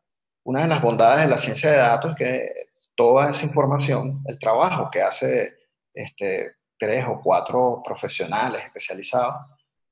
Una 0.43 0.61
de 0.61 0.67
las 0.67 0.81
bondades 0.81 1.23
de 1.23 1.29
la 1.29 1.37
ciencia 1.37 1.71
de 1.71 1.77
datos 1.77 2.11
es 2.11 2.17
que 2.17 2.51
toda 2.95 3.31
esa 3.31 3.45
información, 3.45 4.21
el 4.25 4.37
trabajo 4.37 4.89
que 4.91 5.01
hace 5.01 5.55
este, 5.93 6.57
tres 6.77 7.05
o 7.07 7.19
cuatro 7.21 7.81
profesionales 7.83 8.63
especializados, 8.63 9.35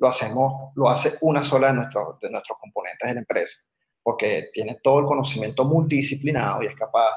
lo 0.04 0.10
hacemos, 0.10 0.74
lo 0.76 0.90
hace 0.90 1.14
una 1.22 1.46
sola 1.46 1.68
de, 1.68 1.76
nuestros 1.76 2.20
de 2.20 2.30
nuestros 2.30 2.60
componentes 2.60 3.08
de 3.08 3.14
la 3.14 3.22
empresa, 3.22 3.64
porque 4.04 4.50
tiene 4.52 4.80
todo 4.84 5.00
el 5.00 5.06
conocimiento 5.06 5.64
multidisciplinado 5.64 6.62
y 6.62 6.66
es 6.66 6.76
capaz 6.76 7.16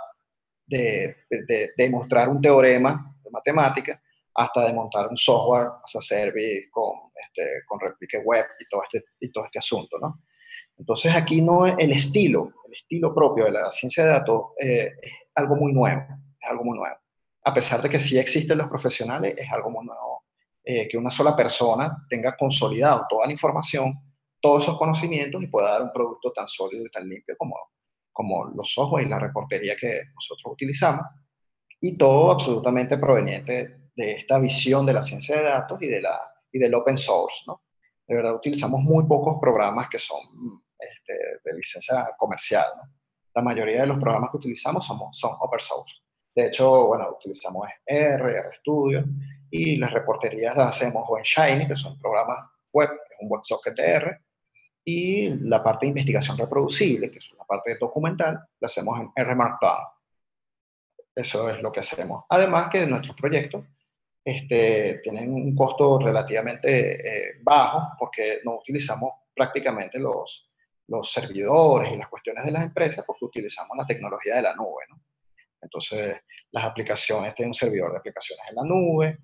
de, 0.65 1.17
de, 1.29 1.73
demostrar 1.77 2.29
un 2.29 2.41
teorema 2.41 3.13
de 3.25 3.31
matemática 3.33 4.01
hasta 4.37 4.67
de 4.67 4.73
montar 4.73 5.09
un 5.09 5.17
software 5.17 5.67
as 5.83 5.97
a 5.97 6.01
service 6.01 6.69
con, 6.71 7.11
este, 7.13 7.65
con 7.67 7.81
replique 7.81 8.19
web 8.19 8.47
y 8.61 8.67
todo, 8.67 8.85
este, 8.85 9.05
y 9.19 9.33
todo 9.33 9.47
este 9.47 9.59
asunto, 9.59 9.99
¿no? 9.99 10.23
Entonces 10.79 11.13
aquí 11.13 11.43
no 11.43 11.67
el 11.67 11.91
estilo, 11.91 12.53
el 12.69 12.75
estilo 12.75 13.13
propio 13.13 13.47
de 13.47 13.51
la 13.51 13.73
ciencia 13.73 14.05
de 14.05 14.11
datos 14.11 14.43
eh, 14.61 14.93
es 15.03 15.13
algo 15.35 15.57
muy 15.57 15.73
nuevo, 15.73 16.03
es 16.41 16.49
algo 16.49 16.63
muy 16.63 16.79
nuevo. 16.79 16.97
A 17.43 17.53
pesar 17.53 17.83
de 17.83 17.91
que 17.91 17.99
sí 17.99 18.17
existen 18.17 18.59
los 18.59 18.69
profesionales, 18.69 19.35
es 19.37 19.51
algo 19.51 19.71
muy 19.71 19.85
nuevo 19.85 20.16
eh, 20.69 20.89
que 20.89 20.99
una 20.99 21.11
sola 21.11 21.37
persona 21.37 22.05
tenga 22.11 22.35
consolidado 22.37 23.07
toda 23.09 23.27
la 23.27 23.31
información, 23.31 23.95
todos 24.41 24.65
esos 24.65 24.77
conocimientos 24.77 25.41
y 25.41 25.47
pueda 25.47 25.71
dar 25.71 25.83
un 25.83 25.93
producto 25.93 26.33
tan 26.33 26.49
sólido 26.49 26.85
y 26.85 26.91
tan 26.91 27.09
limpio 27.09 27.37
como, 27.39 27.55
como 28.13 28.47
los 28.47 28.73
software 28.73 29.07
y 29.07 29.09
la 29.09 29.21
reportería 29.21 29.77
que 29.77 30.07
nosotros 30.13 30.55
utilizamos. 30.55 31.07
Y 31.81 31.97
todo 31.97 32.33
absolutamente 32.33 32.99
proveniente 32.99 33.91
de 33.95 34.11
esta 34.11 34.41
visión 34.41 34.85
de 34.85 34.93
la 34.93 35.03
ciencia 35.03 35.37
de 35.37 35.45
datos 35.45 35.81
y, 35.81 35.87
de 35.87 36.01
la, 36.01 36.19
y 36.51 36.59
del 36.59 36.75
open 36.75 36.99
source. 36.99 37.45
¿no? 37.47 37.63
De 38.05 38.17
verdad, 38.17 38.35
utilizamos 38.35 38.81
muy 38.81 39.05
pocos 39.07 39.39
programas 39.41 39.89
que 39.89 40.01
son 40.01 40.19
este, 40.77 41.15
de 41.45 41.57
licencia 41.57 42.11
comercial. 42.19 42.67
¿no? 42.77 42.93
La 43.37 43.43
mayoría 43.43 43.83
de 43.83 43.87
los 43.87 44.01
programas 44.01 44.33
que 44.33 44.39
utilizamos 44.39 44.85
son, 44.85 44.99
son 45.13 45.31
open 45.39 45.61
source. 45.61 46.01
De 46.35 46.49
hecho, 46.49 46.89
bueno, 46.89 47.09
utilizamos 47.17 47.69
R, 47.87 48.43
RStudio, 48.51 49.05
y 49.51 49.77
las 49.77 49.93
reporterías 49.93 50.57
las 50.57 50.77
hacemos 50.77 51.05
o 51.07 51.19
en 51.19 51.25
Shiny, 51.25 51.67
que 51.67 51.77
son 51.77 51.99
programas 51.99 52.49
web, 52.73 52.91
un 53.21 53.31
WebSocket 53.31 53.79
R, 53.79 54.19
y 54.85 55.31
la 55.49 55.63
parte 55.63 55.87
de 55.87 55.91
investigación 55.91 56.39
reproducible, 56.39 57.11
que 57.11 57.19
es 57.19 57.33
una 57.33 57.45
parte 57.45 57.77
documental, 57.77 58.39
la 58.61 58.67
hacemos 58.67 59.01
en 59.01 59.11
R 59.15 59.35
Markdown. 59.35 59.85
Eso 61.15 61.49
es 61.51 61.63
lo 61.63 61.73
que 61.73 61.81
hacemos. 61.81 62.25
Además 62.29 62.69
que 62.71 62.87
nuestros 62.87 63.17
proyectos 63.17 63.65
este, 64.25 65.01
tienen 65.03 65.33
un 65.33 65.55
costo 65.55 65.99
relativamente 65.99 67.29
eh, 67.29 67.35
bajo 67.43 67.97
porque 67.99 68.41
no 68.45 68.57
utilizamos 68.57 69.13
prácticamente 69.35 69.99
los, 69.99 70.51
los 70.89 71.11
servidores 71.11 71.93
y 71.93 71.97
las 71.97 72.09
cuestiones 72.09 72.45
de 72.45 72.51
las 72.51 72.65
empresas 72.65 73.05
porque 73.05 73.25
utilizamos 73.25 73.77
la 73.77 73.87
tecnología 73.87 74.37
de 74.37 74.43
la 74.43 74.55
nube. 74.55 74.85
¿no? 74.91 75.01
Entonces, 75.61 76.17
las 76.53 76.65
aplicaciones 76.65 77.35
tienen 77.35 77.51
un 77.51 77.55
servidor 77.55 77.93
de 77.93 77.99
aplicaciones 77.99 78.45
en 78.49 78.55
la 78.57 78.63
nube, 78.63 79.19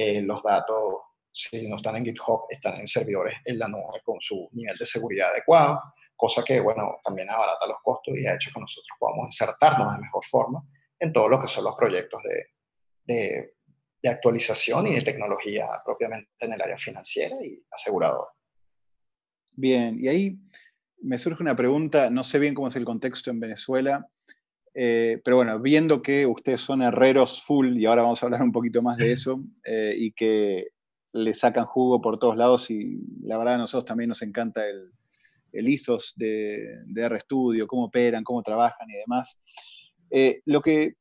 eh, 0.00 0.22
los 0.22 0.42
datos, 0.42 0.94
si 1.32 1.68
no 1.68 1.76
están 1.76 1.96
en 1.96 2.04
GitHub, 2.04 2.46
están 2.48 2.80
en 2.80 2.88
servidores 2.88 3.34
en 3.44 3.58
la 3.58 3.68
nube 3.68 4.00
con 4.04 4.20
su 4.20 4.48
nivel 4.52 4.76
de 4.76 4.86
seguridad 4.86 5.30
adecuado, 5.30 5.80
cosa 6.16 6.42
que, 6.44 6.60
bueno, 6.60 6.98
también 7.04 7.30
abarata 7.30 7.66
los 7.66 7.78
costos 7.82 8.14
y 8.16 8.26
ha 8.26 8.34
hecho 8.34 8.50
que 8.52 8.60
nosotros 8.60 8.96
podamos 8.98 9.26
insertarnos 9.26 9.92
de 9.92 10.02
mejor 10.02 10.24
forma 10.26 10.62
en 10.98 11.12
todo 11.12 11.28
lo 11.28 11.40
que 11.40 11.48
son 11.48 11.64
los 11.64 11.76
proyectos 11.76 12.20
de, 12.22 12.46
de 13.04 13.54
de 14.02 14.08
actualización 14.08 14.86
y 14.86 14.94
de 14.94 15.02
tecnología 15.02 15.68
propiamente 15.84 16.30
en 16.40 16.52
el 16.52 16.62
área 16.62 16.78
financiera 16.78 17.36
y 17.44 17.62
aseguradora. 17.70 18.30
Bien, 19.52 19.98
y 20.02 20.08
ahí 20.08 20.38
me 21.02 21.18
surge 21.18 21.42
una 21.42 21.56
pregunta, 21.56 22.10
no 22.10 22.24
sé 22.24 22.38
bien 22.38 22.54
cómo 22.54 22.68
es 22.68 22.76
el 22.76 22.84
contexto 22.84 23.30
en 23.30 23.40
Venezuela, 23.40 24.06
eh, 24.74 25.20
pero 25.24 25.36
bueno, 25.36 25.58
viendo 25.60 26.02
que 26.02 26.26
ustedes 26.26 26.60
son 26.60 26.82
herreros 26.82 27.42
full, 27.42 27.78
y 27.78 27.86
ahora 27.86 28.02
vamos 28.02 28.22
a 28.22 28.26
hablar 28.26 28.42
un 28.42 28.52
poquito 28.52 28.82
más 28.82 28.96
de 28.96 29.12
eso, 29.12 29.42
eh, 29.64 29.94
y 29.96 30.12
que 30.12 30.68
le 31.12 31.34
sacan 31.34 31.66
jugo 31.66 32.00
por 32.00 32.18
todos 32.18 32.36
lados, 32.36 32.70
y 32.70 33.00
la 33.22 33.38
verdad 33.38 33.54
a 33.54 33.58
nosotros 33.58 33.86
también 33.86 34.08
nos 34.08 34.22
encanta 34.22 34.68
el, 34.68 34.90
el 35.52 35.68
ethos 35.68 36.14
de, 36.16 36.82
de 36.86 37.08
RStudio, 37.08 37.66
cómo 37.66 37.84
operan, 37.84 38.24
cómo 38.24 38.42
trabajan 38.42 38.88
y 38.90 38.94
demás. 38.94 39.38
Eh, 40.10 40.42
lo 40.44 40.60
que 40.60 40.94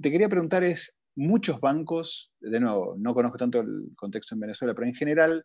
te 0.00 0.10
quería 0.10 0.28
preguntar 0.28 0.64
es, 0.64 0.96
muchos 1.14 1.60
bancos, 1.60 2.32
de 2.40 2.60
nuevo, 2.60 2.94
no 2.98 3.14
conozco 3.14 3.36
tanto 3.36 3.60
el 3.60 3.90
contexto 3.96 4.34
en 4.34 4.40
Venezuela, 4.40 4.74
pero 4.74 4.86
en 4.86 4.94
general 4.94 5.44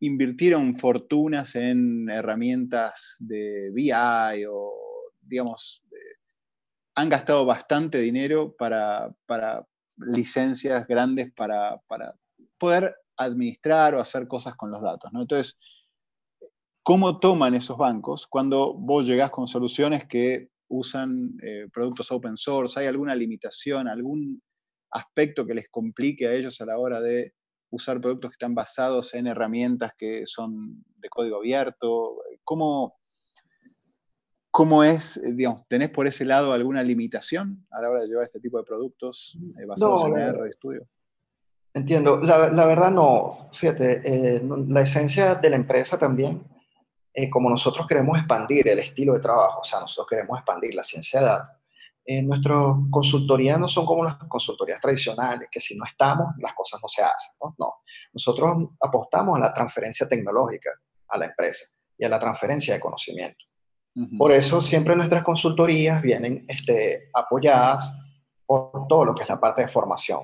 invirtieron 0.00 0.74
fortunas 0.74 1.54
en 1.56 2.08
herramientas 2.08 3.16
de 3.20 3.70
BI 3.72 4.44
o, 4.48 4.72
digamos, 5.20 5.84
han 7.00 7.08
gastado 7.08 7.46
bastante 7.46 7.98
dinero 7.98 8.54
para, 8.56 9.14
licencias 9.96 10.86
grandes 10.86 11.32
para, 11.32 11.80
poder 12.58 12.94
administrar 13.16 13.94
o 13.94 14.00
hacer 14.00 14.28
cosas 14.28 14.54
con 14.54 14.70
los 14.70 14.82
datos. 14.82 15.10
Entonces, 15.14 15.58
¿cómo 16.82 17.18
toman 17.18 17.54
esos 17.54 17.78
bancos 17.78 18.26
cuando 18.26 18.74
vos 18.74 19.06
llegás 19.06 19.30
con 19.30 19.46
soluciones 19.46 20.06
que 20.06 20.50
usan 20.68 21.38
eh, 21.42 21.68
productos 21.72 22.12
open 22.12 22.36
source? 22.36 22.78
¿Hay 22.78 22.86
alguna 22.86 23.14
limitación, 23.14 23.88
algún 23.88 24.42
aspecto 24.90 25.46
que 25.46 25.54
les 25.54 25.70
complique 25.70 26.28
a 26.28 26.34
ellos 26.34 26.60
a 26.60 26.66
la 26.66 26.78
hora 26.78 27.00
de 27.00 27.32
usar 27.70 28.00
productos 28.00 28.30
que 28.30 28.34
están 28.34 28.54
basados 28.54 29.14
en 29.14 29.26
herramientas 29.26 29.92
que 29.96 30.26
son 30.26 30.84
de 30.96 31.08
código 31.08 31.38
abierto? 31.38 32.16
¿Cómo, 32.44 32.99
cómo 34.50 34.84
es, 34.84 35.20
digamos, 35.22 35.66
tenés 35.68 35.90
por 35.90 36.06
ese 36.06 36.24
lado 36.24 36.52
alguna 36.52 36.82
limitación 36.82 37.66
a 37.70 37.80
la 37.80 37.90
hora 37.90 38.00
de 38.00 38.08
llevar 38.08 38.24
este 38.24 38.40
tipo 38.40 38.58
de 38.58 38.64
productos 38.64 39.38
eh, 39.58 39.64
basados 39.66 40.04
en 40.06 40.18
R 40.18 40.52
Studio? 40.52 40.86
Entiendo, 41.72 42.18
la, 42.18 42.50
la, 42.50 42.66
verdad 42.66 42.90
no, 42.90 43.48
fíjate, 43.52 44.02
eh, 44.04 44.42
la 44.68 44.80
esencia 44.80 45.36
de 45.36 45.50
la 45.50 45.56
empresa 45.56 45.96
también, 45.96 46.42
eh, 47.14 47.30
como 47.30 47.48
nosotros 47.48 47.86
queremos 47.86 48.18
expandir 48.18 48.66
el 48.68 48.80
estilo 48.80 49.14
de 49.14 49.20
trabajo, 49.20 49.60
o 49.60 49.64
sea, 49.64 49.80
nosotros 49.80 50.08
queremos 50.08 50.36
expandir 50.38 50.74
la 50.74 50.82
ciencia 50.82 51.20
de 51.20 51.26
datos, 51.26 51.60
eh, 52.04 52.22
nuestras 52.22 52.74
consultorías 52.90 53.58
no 53.60 53.68
son 53.68 53.86
como 53.86 54.02
las 54.02 54.16
consultorías 54.16 54.80
tradicionales, 54.80 55.48
que 55.48 55.60
si 55.60 55.76
no 55.76 55.84
estamos, 55.84 56.34
las 56.38 56.54
cosas 56.54 56.80
no 56.82 56.88
se 56.88 57.02
hacen. 57.02 57.36
No, 57.40 57.54
no. 57.58 57.74
nosotros 58.12 58.70
apostamos 58.80 59.38
a 59.38 59.40
la 59.40 59.52
transferencia 59.52 60.08
tecnológica 60.08 60.70
a 61.06 61.18
la 61.18 61.26
empresa 61.26 61.66
y 61.96 62.04
a 62.04 62.08
la 62.08 62.18
transferencia 62.18 62.74
de 62.74 62.80
conocimiento. 62.80 63.44
Por 64.16 64.32
eso 64.32 64.62
siempre 64.62 64.96
nuestras 64.96 65.22
consultorías 65.22 66.00
vienen 66.00 66.44
este, 66.48 67.10
apoyadas 67.12 67.94
por 68.46 68.86
todo 68.88 69.04
lo 69.04 69.14
que 69.14 69.22
es 69.22 69.28
la 69.28 69.40
parte 69.40 69.62
de 69.62 69.68
formación. 69.68 70.20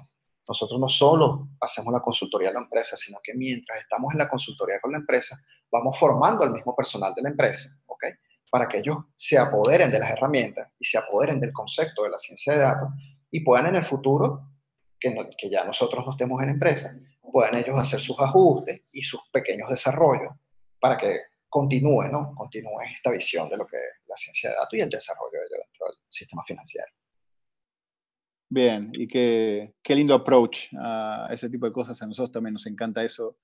Nosotros 0.49 0.81
no 0.81 0.89
solo 0.89 1.49
hacemos 1.61 1.93
la 1.93 2.01
consultoría 2.01 2.51
a 2.51 2.53
la 2.53 2.61
empresa, 2.61 2.97
sino 2.97 3.19
que 3.23 3.35
mientras 3.35 3.79
estamos 3.79 4.13
en 4.13 4.19
la 4.19 4.29
consultoría 4.29 4.81
con 4.81 4.93
la 4.93 4.99
empresa, 4.99 5.37
vamos 5.71 5.99
formando 5.99 6.45
al 6.45 6.53
mismo 6.53 6.75
personal 6.75 7.13
de 7.15 7.23
la 7.23 7.31
empresa, 7.31 7.71
¿ok? 7.87 8.05
para 8.51 8.69
que 8.69 8.79
ellos 8.79 8.99
se 9.17 9.39
apoderen 9.39 9.91
de 9.91 9.99
las 9.99 10.11
herramientas 10.11 10.71
y 10.79 10.85
se 10.85 10.99
apoderen 10.99 11.41
del 11.41 11.53
concepto 11.53 12.05
de 12.05 12.11
la 12.11 12.19
ciencia 12.19 12.55
de 12.55 12.61
datos 12.61 12.89
y 13.31 13.41
puedan 13.41 13.67
en 13.67 13.77
el 13.77 13.85
futuro, 13.85 14.53
que, 14.99 15.15
ya 15.51 15.65
nosotros 15.65 16.05
no 16.07 16.13
estemos 16.13 16.43
en 16.43 16.51
empresa, 16.51 16.97
puedan 17.21 17.57
ellos 17.57 17.79
hacer 17.79 18.01
sus 18.01 18.19
ajustes 18.19 18.81
y 18.95 19.03
sus 19.03 19.21
pequeños 19.33 19.69
desarrollos 19.69 20.33
para 20.81 20.97
que 20.97 21.19
continúe, 21.57 22.09
¿no? 22.11 22.35
Continúe 22.35 22.83
esta 22.85 23.11
visión 23.11 23.49
de 23.49 23.57
lo 23.57 23.67
que 23.67 23.77
es 23.77 24.07
la 24.07 24.17
ciencia 24.17 24.51
de 24.51 24.57
datos 24.57 24.75
y 24.75 24.81
el 24.81 24.89
desarrollo 24.89 25.33
de 25.33 25.57
dentro 25.57 25.87
del 25.87 25.97
sistema 26.09 26.43
financiero. 26.45 26.89
Bien, 28.49 28.91
y 28.93 29.09
qué, 29.09 29.75
qué 29.83 29.95
lindo 29.95 30.15
approach 30.15 30.69
a 30.79 31.29
ese 31.31 31.49
tipo 31.49 31.67
de 31.67 31.73
cosas. 31.73 32.01
A 32.03 32.07
nosotros 32.07 32.33
también 32.33 32.53
nos 32.53 32.67
encanta 32.67 33.03
eso 33.03 33.39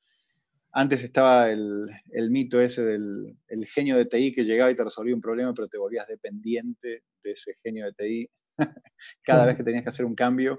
antes 0.73 1.03
estaba 1.05 1.51
el, 1.51 1.91
mito 2.31 2.61
ese 2.61 2.83
del 2.83 3.37
el 3.49 3.67
genio 3.67 3.97
de 3.97 4.07
TI 4.07 4.33
que 4.33 4.45
llegaba 4.45 4.71
y 4.71 4.75
te 4.75 4.85
resolvía 4.85 5.15
un 5.15 5.21
problema, 5.21 5.53
pero 5.53 5.69
te 5.69 5.77
volvías 5.77 6.09
dependiente 6.09 7.05
de 7.23 7.31
ese 7.31 7.57
genio 7.63 7.85
de 7.85 7.93
TI 7.93 8.31
cada 9.23 9.45
vez 9.45 9.57
que 9.57 9.65
tenías 9.65 9.83
que 9.83 9.91
hacer 9.91 10.07
un 10.07 10.15
cambio. 10.15 10.59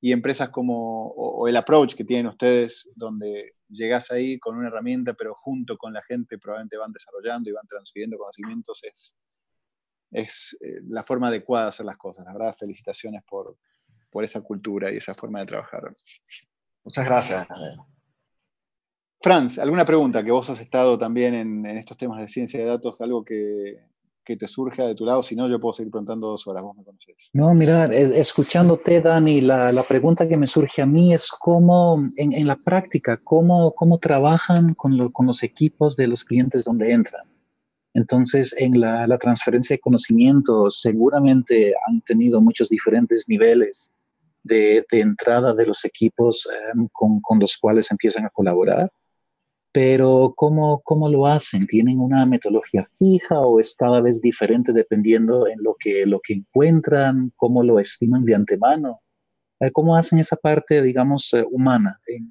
Y 0.00 0.10
empresas 0.10 0.48
como, 0.48 1.12
o, 1.12 1.46
el 1.46 1.56
approach 1.56 1.94
que 1.94 2.04
tienen 2.04 2.26
ustedes, 2.26 2.90
donde 2.96 3.52
llegás 3.72 4.10
ahí 4.10 4.38
con 4.38 4.56
una 4.56 4.68
herramienta, 4.68 5.14
pero 5.14 5.34
junto 5.34 5.76
con 5.76 5.92
la 5.92 6.02
gente 6.02 6.38
probablemente 6.38 6.76
van 6.76 6.92
desarrollando 6.92 7.50
y 7.50 7.52
van 7.52 7.66
transfiriendo 7.66 8.18
conocimientos, 8.18 8.82
es, 8.84 9.14
es 10.10 10.56
eh, 10.60 10.80
la 10.88 11.02
forma 11.02 11.28
adecuada 11.28 11.66
de 11.66 11.68
hacer 11.70 11.86
las 11.86 11.96
cosas. 11.96 12.24
La 12.24 12.32
verdad, 12.32 12.54
felicitaciones 12.54 13.22
por, 13.28 13.56
por 14.10 14.24
esa 14.24 14.40
cultura 14.42 14.92
y 14.92 14.96
esa 14.96 15.14
forma 15.14 15.40
de 15.40 15.46
trabajar. 15.46 15.94
Muchas 16.84 17.04
gracias. 17.04 17.46
Franz, 19.20 19.58
¿alguna 19.58 19.84
pregunta 19.84 20.24
que 20.24 20.32
vos 20.32 20.50
has 20.50 20.60
estado 20.60 20.98
también 20.98 21.34
en, 21.34 21.66
estos 21.66 21.96
temas 21.96 22.20
de 22.20 22.28
ciencia 22.28 22.58
de 22.58 22.66
datos, 22.66 23.00
algo 23.00 23.24
que, 23.24 23.76
te 24.24 24.46
surja 24.46 24.86
de 24.86 24.94
tu 24.94 25.04
lado? 25.04 25.22
Si 25.22 25.36
no, 25.36 25.48
yo 25.48 25.60
puedo 25.60 25.72
seguir 25.72 25.90
preguntando 25.90 26.28
dos 26.28 26.46
horas, 26.46 26.62
vos 26.62 26.76
me 26.76 26.84
conocés. 26.84 27.30
No, 27.32 27.54
mira, 27.54 27.86
escuchándote, 27.86 29.00
Dani, 29.00 29.40
la, 29.40 29.72
la, 29.72 29.82
pregunta 29.82 30.28
que 30.28 30.36
me 30.36 30.46
surge 30.46 30.82
a 30.82 30.86
mí 30.86 31.12
es 31.12 31.30
cómo, 31.30 32.10
en, 32.16 32.46
la 32.46 32.56
práctica, 32.56 33.20
cómo, 33.22 33.72
cómo 33.72 33.98
trabajan 33.98 34.74
con, 34.74 35.10
con, 35.10 35.26
los 35.26 35.42
equipos 35.42 35.96
de 35.96 36.06
los 36.06 36.24
clientes 36.24 36.64
donde 36.64 36.92
entran. 36.92 37.26
Entonces, 37.94 38.54
en 38.58 38.80
la, 38.80 39.06
la 39.06 39.18
transferencia 39.18 39.74
de 39.74 39.80
conocimiento, 39.80 40.70
seguramente 40.70 41.74
han 41.86 42.00
tenido 42.02 42.40
muchos 42.40 42.68
diferentes 42.68 43.28
niveles 43.28 43.90
de, 44.42 44.84
de 44.90 45.00
entrada 45.00 45.54
de 45.54 45.66
los 45.66 45.84
equipos 45.84 46.48
em, 46.74 46.88
con, 46.92 47.20
con 47.20 47.38
los 47.38 47.56
cuales 47.56 47.90
empiezan 47.90 48.24
a 48.24 48.30
colaborar 48.30 48.90
pero 49.72 50.34
¿cómo, 50.36 50.82
¿cómo, 50.82 51.08
lo 51.08 51.26
hacen? 51.26 51.66
¿Tienen 51.66 51.98
una 51.98 52.26
metodología 52.26 52.82
fija 52.98 53.40
o 53.40 53.58
es 53.58 53.74
cada 53.74 54.02
vez 54.02 54.20
diferente 54.20 54.72
dependiendo 54.72 55.48
en 55.48 55.62
lo 55.62 55.74
que, 55.78 56.04
lo 56.04 56.20
que 56.20 56.34
encuentran? 56.34 57.32
¿Cómo 57.36 57.62
lo 57.62 57.80
estiman 57.80 58.24
de 58.26 58.34
antemano? 58.34 59.00
Eh, 59.60 59.70
¿Cómo 59.72 59.96
hacen 59.96 60.18
esa 60.18 60.36
parte, 60.36 60.82
digamos, 60.82 61.32
eh, 61.32 61.44
humana 61.50 61.98
en, 62.06 62.30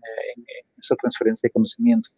esa 0.77 0.95
transferencia 0.95 1.47
de 1.47 1.51
conocimiento? 1.51 2.09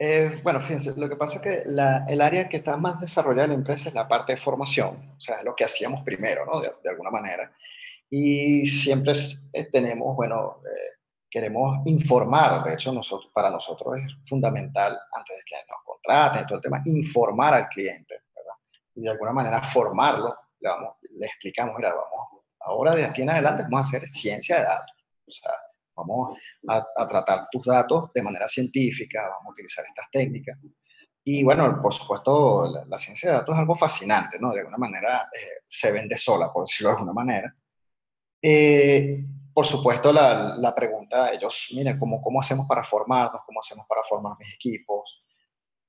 Eh, 0.00 0.40
bueno, 0.42 0.60
fíjense, 0.60 0.98
lo 0.98 1.08
que 1.08 1.16
pasa 1.16 1.36
es 1.36 1.42
que 1.42 1.62
el 1.68 2.20
área 2.20 2.48
que 2.48 2.58
está 2.58 2.76
más 2.76 3.00
desarrollada 3.00 3.44
en 3.44 3.50
la 3.50 3.56
empresa 3.56 3.88
es 3.88 3.94
la 3.94 4.08
parte 4.08 4.32
de 4.32 4.38
formación, 4.38 4.96
o 5.16 5.20
sea, 5.20 5.38
es 5.38 5.44
lo 5.44 5.54
que 5.54 5.64
hacíamos 5.64 6.02
primero, 6.02 6.44
¿no? 6.44 6.60
De, 6.60 6.70
de 6.82 6.90
alguna 6.90 7.10
manera. 7.10 7.52
Y 8.10 8.66
siempre 8.66 9.12
tenemos, 9.70 10.16
bueno, 10.16 10.60
queremos 11.30 11.80
informar, 11.86 12.64
de 12.64 12.74
hecho 12.74 12.92
nosotros, 12.92 13.30
para 13.32 13.50
nosotros 13.50 13.96
es 13.98 14.28
fundamental, 14.28 14.98
antes 15.12 15.36
de 15.36 15.42
que 15.44 15.56
nos 15.68 15.82
contraten, 15.84 16.46
todo 16.46 16.56
el 16.56 16.62
tema, 16.62 16.82
informar 16.86 17.54
al 17.54 17.68
cliente, 17.68 18.22
¿verdad? 18.34 18.54
Y 18.94 19.02
de 19.02 19.10
alguna 19.10 19.32
manera 19.32 19.62
formarlo, 19.62 20.34
le, 20.60 20.68
vamos, 20.68 20.96
le 21.18 21.26
explicamos, 21.26 21.74
mira, 21.76 21.90
vamos, 21.90 22.44
ahora 22.60 22.92
de 22.92 23.04
aquí 23.04 23.22
en 23.22 23.30
adelante 23.30 23.64
vamos 23.64 23.86
a 23.86 23.88
hacer 23.88 24.08
ciencia 24.08 24.56
de 24.56 24.62
datos, 24.64 24.96
o 25.26 25.30
sea, 25.30 25.52
vamos 25.94 26.38
a, 26.68 26.86
a 26.96 27.08
tratar 27.08 27.48
tus 27.50 27.64
datos 27.64 28.12
de 28.12 28.22
manera 28.22 28.48
científica, 28.48 29.22
vamos 29.22 29.46
a 29.46 29.50
utilizar 29.50 29.84
estas 29.86 30.06
técnicas. 30.10 30.58
Y 31.30 31.44
bueno, 31.44 31.78
por 31.82 31.92
supuesto, 31.92 32.86
la, 32.88 32.96
ciencia 32.96 33.28
de 33.28 33.36
datos 33.36 33.54
es 33.54 33.58
algo 33.58 33.74
fascinante, 33.74 34.38
¿no? 34.40 34.50
De 34.50 34.60
alguna 34.60 34.78
manera 34.78 35.28
eh, 35.30 35.60
se 35.66 35.92
vende 35.92 36.16
sola, 36.16 36.50
por 36.50 36.64
decirlo 36.64 36.88
de 36.88 36.96
alguna 36.96 37.12
manera. 37.12 37.54
Eh, 38.40 39.24
por 39.52 39.66
supuesto, 39.66 40.12
la, 40.12 40.56
la 40.56 40.74
pregunta, 40.74 41.32
ellos, 41.32 41.68
miren, 41.74 41.98
¿cómo, 41.98 42.22
¿cómo 42.22 42.40
hacemos 42.40 42.66
para 42.66 42.84
formarnos? 42.84 43.42
¿Cómo 43.44 43.60
hacemos 43.60 43.86
para 43.88 44.02
formar 44.02 44.34
mis 44.38 44.54
equipos? 44.54 45.26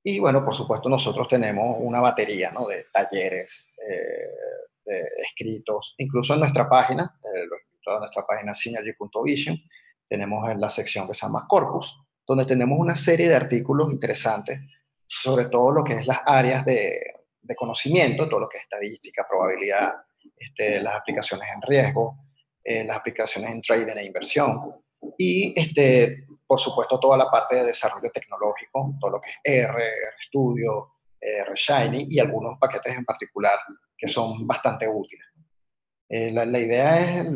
Y 0.03 0.19
bueno, 0.19 0.43
por 0.43 0.55
supuesto, 0.55 0.89
nosotros 0.89 1.27
tenemos 1.27 1.77
una 1.79 2.01
batería 2.01 2.51
¿no? 2.51 2.65
de 2.67 2.85
talleres, 2.91 3.67
eh, 3.77 4.27
de 4.85 5.03
escritos, 5.23 5.93
incluso 5.97 6.33
en 6.33 6.39
nuestra 6.39 6.67
página, 6.67 7.19
eh, 7.23 7.41
en 7.41 7.99
nuestra 7.99 8.25
página 8.25 8.53
synergy.vision, 8.53 9.57
tenemos 10.07 10.49
en 10.49 10.59
la 10.59 10.69
sección 10.69 11.07
que 11.07 11.13
se 11.13 11.25
llama 11.25 11.45
Corpus, 11.47 11.95
donde 12.25 12.45
tenemos 12.45 12.79
una 12.79 12.95
serie 12.95 13.27
de 13.27 13.35
artículos 13.35 13.91
interesantes 13.91 14.59
sobre 15.05 15.45
todo 15.45 15.71
lo 15.71 15.83
que 15.83 15.93
es 15.93 16.07
las 16.07 16.19
áreas 16.25 16.63
de, 16.65 16.99
de 17.41 17.55
conocimiento, 17.55 18.29
todo 18.29 18.41
lo 18.41 18.49
que 18.49 18.57
es 18.57 18.63
estadística, 18.63 19.25
probabilidad, 19.27 19.93
este, 20.37 20.79
las 20.81 20.95
aplicaciones 20.95 21.47
en 21.53 21.61
riesgo, 21.63 22.15
eh, 22.63 22.83
las 22.83 22.97
aplicaciones 22.97 23.51
en 23.51 23.61
trading 23.61 23.97
e 23.97 24.05
inversión. 24.05 24.75
Y, 25.17 25.59
este, 25.59 26.25
por 26.45 26.59
supuesto, 26.59 26.99
toda 26.99 27.17
la 27.17 27.29
parte 27.29 27.55
de 27.57 27.65
desarrollo 27.65 28.11
tecnológico, 28.11 28.95
todo 28.99 29.11
lo 29.11 29.21
que 29.21 29.29
es 29.29 29.39
R, 29.43 29.91
RStudio, 30.17 30.93
R 31.19 31.51
Shiny 31.55 32.07
y 32.09 32.19
algunos 32.19 32.57
paquetes 32.57 32.97
en 32.97 33.05
particular 33.05 33.59
que 33.97 34.07
son 34.07 34.47
bastante 34.47 34.87
útiles. 34.87 35.25
Eh, 36.07 36.31
la, 36.31 36.45
la, 36.45 36.59
idea 36.59 37.21
es 37.21 37.27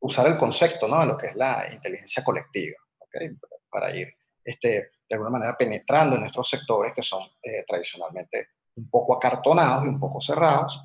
usar 0.00 0.26
el 0.26 0.36
concepto 0.36 0.88
¿no? 0.88 1.00
de 1.00 1.06
lo 1.06 1.16
que 1.16 1.28
es 1.28 1.36
la 1.36 1.68
inteligencia 1.72 2.24
colectiva, 2.24 2.76
¿okay? 2.98 3.30
para 3.70 3.94
ir 3.94 4.12
este, 4.44 4.92
de 5.08 5.14
alguna 5.14 5.30
manera 5.30 5.56
penetrando 5.56 6.16
en 6.16 6.22
nuestros 6.22 6.48
sectores 6.48 6.94
que 6.94 7.02
son 7.02 7.20
eh, 7.42 7.64
tradicionalmente 7.66 8.48
un 8.76 8.88
poco 8.88 9.16
acartonados 9.16 9.84
y 9.84 9.88
un 9.88 10.00
poco 10.00 10.20
cerrados. 10.20 10.80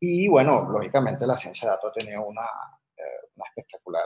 Y 0.00 0.28
bueno, 0.28 0.68
lógicamente 0.70 1.26
la 1.26 1.36
ciencia 1.36 1.68
de 1.68 1.74
datos 1.74 1.90
ha 1.90 1.98
tenido 1.98 2.26
una 2.26 2.46
eh, 2.96 3.28
un 3.34 3.44
espectacular 3.46 4.04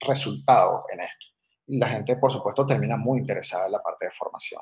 resultado 0.00 0.84
en 0.92 1.00
esto. 1.00 1.26
Y 1.66 1.78
la 1.78 1.88
gente, 1.88 2.16
por 2.16 2.30
supuesto, 2.30 2.64
termina 2.64 2.96
muy 2.96 3.18
interesada 3.18 3.66
en 3.66 3.72
la 3.72 3.82
parte 3.82 4.06
de 4.06 4.12
formación. 4.12 4.60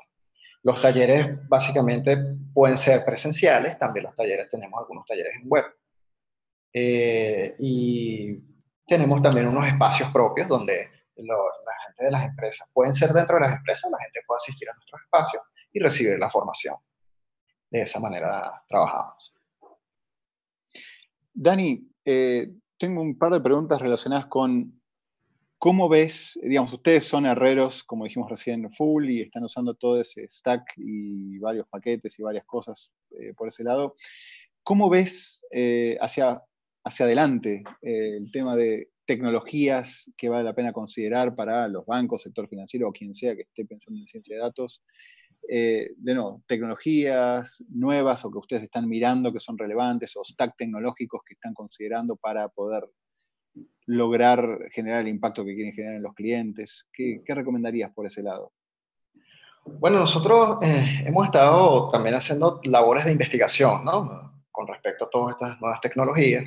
Los 0.63 0.81
talleres 0.81 1.47
básicamente 1.47 2.17
pueden 2.51 2.75
ser 2.75 3.05
presenciales, 3.05 3.77
también 3.77 4.05
los 4.05 4.15
talleres 4.15 4.49
tenemos 4.49 4.79
algunos 4.79 5.05
talleres 5.05 5.33
en 5.39 5.47
web. 5.47 5.65
Eh, 6.73 7.55
y 7.59 8.35
tenemos 8.87 9.21
también 9.21 9.47
unos 9.47 9.67
espacios 9.67 10.09
propios 10.09 10.47
donde 10.47 10.89
la 11.15 11.73
gente 11.85 12.05
de 12.05 12.11
las 12.11 12.25
empresas, 12.25 12.69
pueden 12.73 12.93
ser 12.93 13.09
dentro 13.11 13.35
de 13.35 13.41
las 13.41 13.55
empresas, 13.55 13.91
la 13.91 13.99
gente 13.99 14.21
puede 14.25 14.37
asistir 14.37 14.69
a 14.69 14.73
nuestros 14.73 15.01
espacios 15.01 15.43
y 15.71 15.79
recibir 15.79 16.17
la 16.17 16.29
formación. 16.29 16.75
De 17.69 17.81
esa 17.81 17.99
manera 17.99 18.63
trabajamos. 18.67 19.36
Dani, 21.39 21.87
eh, 22.03 22.51
tengo 22.79 22.99
un 22.99 23.15
par 23.15 23.31
de 23.31 23.39
preguntas 23.39 23.79
relacionadas 23.79 24.25
con 24.25 24.81
cómo 25.59 25.87
ves, 25.87 26.39
digamos, 26.41 26.73
ustedes 26.73 27.03
son 27.03 27.27
herreros, 27.27 27.83
como 27.83 28.05
dijimos 28.05 28.27
recién, 28.27 28.67
full 28.71 29.07
y 29.07 29.21
están 29.21 29.43
usando 29.43 29.75
todo 29.75 30.01
ese 30.01 30.27
stack 30.27 30.73
y 30.77 31.37
varios 31.37 31.67
paquetes 31.67 32.17
y 32.17 32.23
varias 32.23 32.43
cosas 32.43 32.91
eh, 33.11 33.35
por 33.35 33.49
ese 33.49 33.63
lado. 33.63 33.93
¿Cómo 34.63 34.89
ves 34.89 35.45
eh, 35.51 35.95
hacia, 36.01 36.41
hacia 36.83 37.05
adelante 37.05 37.63
el 37.83 38.31
tema 38.31 38.55
de 38.55 38.89
tecnologías 39.05 40.11
que 40.17 40.29
vale 40.29 40.43
la 40.43 40.55
pena 40.55 40.73
considerar 40.73 41.35
para 41.35 41.67
los 41.67 41.85
bancos, 41.85 42.23
sector 42.23 42.47
financiero 42.47 42.89
o 42.89 42.91
quien 42.91 43.13
sea 43.13 43.35
que 43.35 43.43
esté 43.43 43.63
pensando 43.63 43.99
en 43.99 44.07
ciencia 44.07 44.35
de 44.35 44.41
datos? 44.41 44.81
Eh, 45.49 45.93
de 45.95 46.13
nuevo, 46.13 46.43
tecnologías 46.45 47.63
nuevas 47.69 48.25
o 48.25 48.31
que 48.31 48.37
ustedes 48.37 48.63
están 48.63 48.89
mirando 48.89 49.31
que 49.31 49.39
son 49.39 49.57
relevantes 49.57 50.13
o 50.17 50.23
stack 50.23 50.57
tecnológicos 50.57 51.21
que 51.25 51.35
están 51.35 51.53
considerando 51.53 52.17
para 52.17 52.49
poder 52.49 52.83
lograr 53.85 54.69
generar 54.71 55.01
el 55.01 55.07
impacto 55.07 55.45
que 55.45 55.55
quieren 55.55 55.73
generar 55.73 55.95
en 55.95 56.03
los 56.03 56.13
clientes? 56.13 56.89
¿Qué, 56.91 57.23
recomendarías 57.27 57.93
por 57.93 58.05
ese 58.05 58.23
lado? 58.23 58.51
Bueno, 59.63 59.99
nosotros 59.99 60.57
eh, 60.61 61.03
hemos 61.05 61.25
estado 61.25 61.87
también 61.89 62.15
haciendo 62.15 62.59
labores 62.65 63.05
de 63.05 63.13
investigación, 63.13 63.85
¿no? 63.85 64.43
Con 64.51 64.67
respecto 64.67 65.05
a 65.05 65.09
todas 65.09 65.35
estas 65.35 65.61
nuevas 65.61 65.79
tecnologías. 65.79 66.43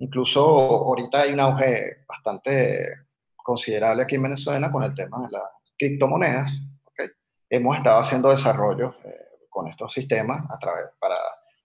Incluso 0.00 0.42
ahorita 0.42 1.22
hay 1.22 1.32
un 1.32 1.40
auge 1.40 2.04
bastante 2.06 2.88
considerable 3.36 4.02
aquí 4.02 4.16
en 4.16 4.22
Venezuela 4.22 4.70
con 4.70 4.82
el 4.82 4.94
tema 4.94 5.22
de 5.22 5.30
las 5.30 5.42
criptomonedas 5.78 6.71
hemos 7.52 7.76
estado 7.76 7.98
haciendo 7.98 8.30
desarrollos 8.30 8.94
eh, 9.04 9.14
con 9.50 9.68
estos 9.68 9.92
sistemas 9.92 10.42
a 10.50 10.58
través, 10.58 10.86
para 10.98 11.16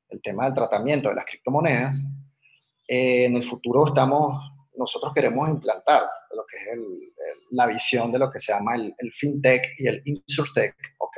el 0.09 0.21
tema 0.21 0.43
del 0.43 0.53
tratamiento 0.53 1.07
de 1.07 1.15
las 1.15 1.23
criptomonedas. 1.23 1.97
Eh, 2.85 3.23
en 3.23 3.37
el 3.37 3.43
futuro 3.43 3.87
estamos, 3.87 4.51
nosotros 4.75 5.13
queremos 5.13 5.47
implantar 5.47 6.03
lo 6.31 6.45
que 6.45 6.57
es 6.57 6.77
la 7.51 7.67
visión 7.67 8.11
de 8.11 8.19
lo 8.19 8.29
que 8.29 8.39
se 8.39 8.51
llama 8.51 8.75
el, 8.75 9.11
fintech 9.13 9.79
y 9.79 9.87
el 9.87 10.01
insurtech, 10.03 10.75
¿ok? 10.97 11.17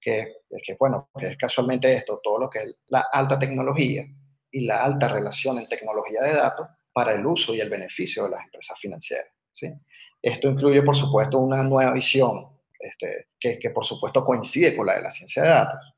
Que, 0.00 0.34
que, 0.64 0.76
bueno, 0.78 1.10
que 1.18 1.32
es 1.32 1.36
casualmente 1.36 1.92
esto, 1.92 2.20
todo 2.22 2.38
lo 2.38 2.48
que 2.48 2.60
es 2.60 2.78
la 2.88 3.06
alta 3.12 3.40
tecnología 3.40 4.04
y 4.52 4.66
la 4.66 4.84
alta 4.84 5.08
relación 5.08 5.58
en 5.58 5.68
tecnología 5.68 6.22
de 6.22 6.34
datos 6.34 6.68
para 6.92 7.12
el 7.12 7.26
uso 7.26 7.54
y 7.54 7.60
el 7.60 7.68
beneficio 7.68 8.24
de 8.24 8.30
las 8.30 8.44
empresas 8.44 8.78
financieras. 8.78 9.26
¿sí? 9.52 9.68
Esto 10.22 10.48
incluye, 10.48 10.80
por 10.82 10.96
supuesto, 10.96 11.38
una 11.38 11.62
nueva 11.64 11.92
visión 11.92 12.59
este, 12.80 13.28
que, 13.38 13.70
por 13.70 13.84
supuesto 13.84 14.24
coincide 14.24 14.76
con 14.76 14.86
la 14.86 14.94
de 14.94 15.02
la 15.02 15.10
ciencia 15.10 15.42
de 15.42 15.48
datos. 15.48 15.94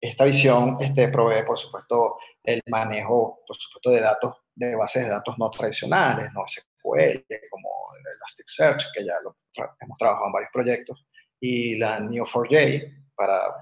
Esta 0.00 0.24
visión 0.24 0.76
este, 0.80 1.08
provee, 1.08 1.44
por 1.44 1.58
supuesto, 1.58 2.18
el 2.42 2.62
manejo, 2.66 3.40
por 3.46 3.56
supuesto, 3.56 3.90
de 3.90 4.00
datos, 4.00 4.34
de 4.54 4.76
bases 4.76 5.04
de 5.04 5.10
datos 5.10 5.38
no 5.38 5.50
tradicionales, 5.50 6.32
no 6.32 6.42
SQL, 6.46 7.24
como 7.50 7.68
el 7.98 8.16
Elasticsearch, 8.16 8.92
que 8.94 9.04
ya 9.04 9.14
lo 9.22 9.36
hemos 9.80 9.98
trabajado 9.98 10.26
en 10.26 10.32
varios 10.32 10.50
proyectos, 10.52 11.06
y 11.40 11.76
la 11.76 12.00
Neo4j 12.00 12.98
para, 13.14 13.58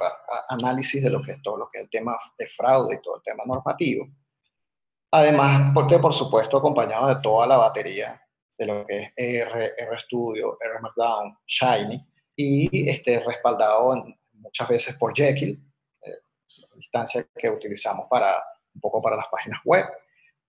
análisis 0.49 1.03
de 1.03 1.11
lo 1.11 1.23
que 1.23 1.33
es 1.33 1.43
todo 1.43 1.57
lo 1.57 1.69
que 1.69 1.79
es 1.79 1.85
el 1.85 1.91
tema 1.91 2.19
de 2.39 2.47
fraude 2.47 2.97
y 2.97 3.03
todo 3.03 3.17
el 3.17 3.23
tema 3.23 3.45
normativo. 3.47 4.07
Además, 5.13 5.73
porque 5.73 5.99
por 5.99 6.13
supuesto 6.13 6.59
acompañado 6.59 7.09
de 7.09 7.23
toda 7.23 7.47
la 7.47 7.57
batería 7.57 8.21
de 8.59 8.67
lo 8.67 8.87
que 8.87 9.03
es 9.03 9.13
R, 9.17 9.73
RStudio, 9.91 10.59
R 10.61 10.81
Markdown, 10.81 11.39
Shiny, 11.47 12.07
y 12.37 12.89
este, 12.89 13.21
respaldado 13.21 14.05
muchas 14.35 14.69
veces 14.69 14.97
por 14.97 15.15
Jekyll, 15.17 15.59
eh, 16.03 16.11
instancia 16.77 17.27
que 17.35 17.49
utilizamos 17.49 18.07
para 18.09 18.37
un 18.75 18.81
poco 18.81 19.01
para 19.01 19.17
las 19.17 19.29
páginas 19.29 19.61
web. 19.65 19.87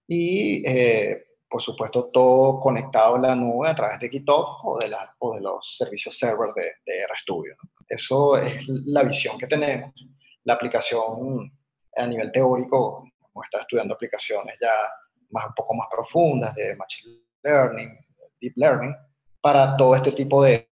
Y 0.08 0.68
eh, 0.68 1.28
por 1.50 1.62
supuesto, 1.62 2.10
todo 2.12 2.60
conectado 2.60 3.16
en 3.16 3.22
la 3.22 3.36
nube 3.36 3.70
a 3.70 3.76
través 3.76 4.00
de 4.00 4.10
GitHub 4.10 4.58
o 4.64 4.78
de, 4.80 4.90
la, 4.90 5.16
o 5.20 5.34
de 5.34 5.42
los 5.42 5.78
servicios 5.78 6.18
server 6.18 6.54
de, 6.54 6.74
de 6.86 7.08
RStudio. 7.08 7.56
Eso 7.88 8.38
es 8.38 8.68
la 8.68 9.04
visión 9.04 9.38
que 9.38 9.48
tenemos. 9.48 9.94
La 10.44 10.56
aplicación 10.56 11.52
a 11.96 12.06
nivel 12.06 12.32
teórico, 12.32 13.10
como 13.20 13.44
está 13.44 13.62
estudiando 13.62 13.94
aplicaciones 13.94 14.56
ya 14.60 14.74
más, 15.30 15.48
un 15.48 15.54
poco 15.54 15.74
más 15.74 15.88
profundas 15.90 16.54
de 16.56 16.76
Machine 16.76 17.18
Learning, 17.44 17.98
Deep 18.42 18.54
Learning, 18.58 18.96
para 19.42 19.78
todo 19.78 19.96
este 19.96 20.12
tipo 20.12 20.44
de 20.44 20.67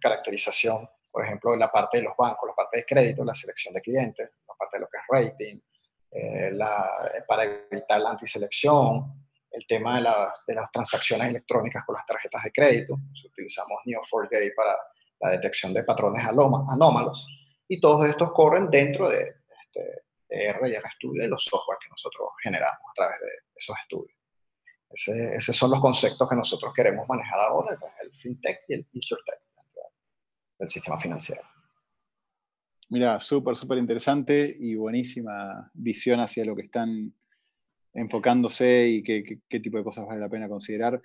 caracterización, 0.00 0.88
por 1.10 1.24
ejemplo, 1.24 1.54
la 1.56 1.70
parte 1.70 1.98
de 1.98 2.04
los 2.04 2.16
bancos, 2.16 2.48
la 2.48 2.54
parte 2.54 2.78
de 2.78 2.84
crédito, 2.84 3.24
la 3.24 3.34
selección 3.34 3.74
de 3.74 3.80
clientes, 3.80 4.30
la 4.48 4.54
parte 4.54 4.76
de 4.76 4.80
lo 4.80 4.88
que 4.88 4.98
es 4.98 5.04
rating, 5.08 5.60
eh, 6.10 6.50
la, 6.52 7.22
para 7.26 7.44
evitar 7.44 8.00
la 8.00 8.10
antiselección, 8.10 9.26
el 9.50 9.66
tema 9.66 10.00
de, 10.00 10.08
de, 10.46 10.54
las 10.54 10.70
transacciones 10.70 11.28
electrónicas 11.28 11.84
con 11.84 11.94
las 11.94 12.06
tarjetas 12.06 12.42
de 12.42 12.52
crédito. 12.52 12.96
Utilizamos 13.24 13.78
Neo4j 13.84 14.54
para 14.56 14.76
la 15.20 15.30
detección 15.30 15.72
de 15.72 15.84
patrones 15.84 16.24
anómalos. 16.26 17.26
Y 17.68 17.80
todos 17.80 18.08
estos 18.08 18.32
corren 18.32 18.68
dentro 18.68 19.08
de, 19.08 19.36
este, 19.64 20.02
de 20.28 20.44
R 20.46 20.68
y 20.68 20.76
RStudio 20.76 21.24
y 21.24 21.28
los 21.28 21.44
software 21.44 21.78
que 21.80 21.88
nosotros 21.88 22.28
generamos 22.42 22.90
a 22.90 22.94
través 22.94 23.20
de 23.20 23.28
esos 23.54 23.76
estudios. 23.80 24.18
Esos 24.94 25.56
son 25.56 25.70
los 25.70 25.80
conceptos 25.80 26.28
que 26.28 26.36
nosotros 26.36 26.72
queremos 26.74 27.08
manejar 27.08 27.40
ahora, 27.40 27.78
el 28.02 28.12
FinTech 28.12 28.60
y 28.68 28.74
el 28.74 28.86
InsurTech 28.92 29.40
del 30.58 30.68
sistema 30.68 30.98
financiero. 30.98 31.42
Mira, 32.90 33.18
súper, 33.18 33.56
súper 33.56 33.78
interesante 33.78 34.56
y 34.58 34.74
buenísima 34.74 35.70
visión 35.74 36.20
hacia 36.20 36.44
lo 36.44 36.54
que 36.54 36.62
están 36.62 37.12
enfocándose 37.94 38.88
y 38.88 39.02
qué, 39.02 39.60
tipo 39.60 39.78
de 39.78 39.84
cosas 39.84 40.06
vale 40.06 40.20
la 40.20 40.28
pena 40.28 40.48
considerar. 40.48 41.00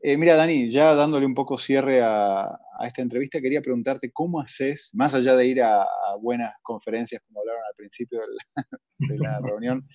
Eh, 0.00 0.16
mira, 0.16 0.34
Dani, 0.34 0.68
ya 0.68 0.94
dándole 0.94 1.24
un 1.24 1.34
poco 1.34 1.56
cierre 1.56 2.00
a, 2.02 2.58
esta 2.84 3.02
entrevista, 3.02 3.40
quería 3.40 3.62
preguntarte 3.62 4.10
cómo 4.10 4.40
haces, 4.40 4.90
más 4.94 5.14
allá 5.14 5.36
de 5.36 5.46
ir 5.46 5.62
a, 5.62 5.86
buenas 6.20 6.52
conferencias, 6.62 7.22
como 7.26 7.40
hablaron 7.40 7.62
al 7.68 7.76
principio 7.76 8.20
de 8.98 9.18
la 9.18 9.38
reunión, 9.40 9.86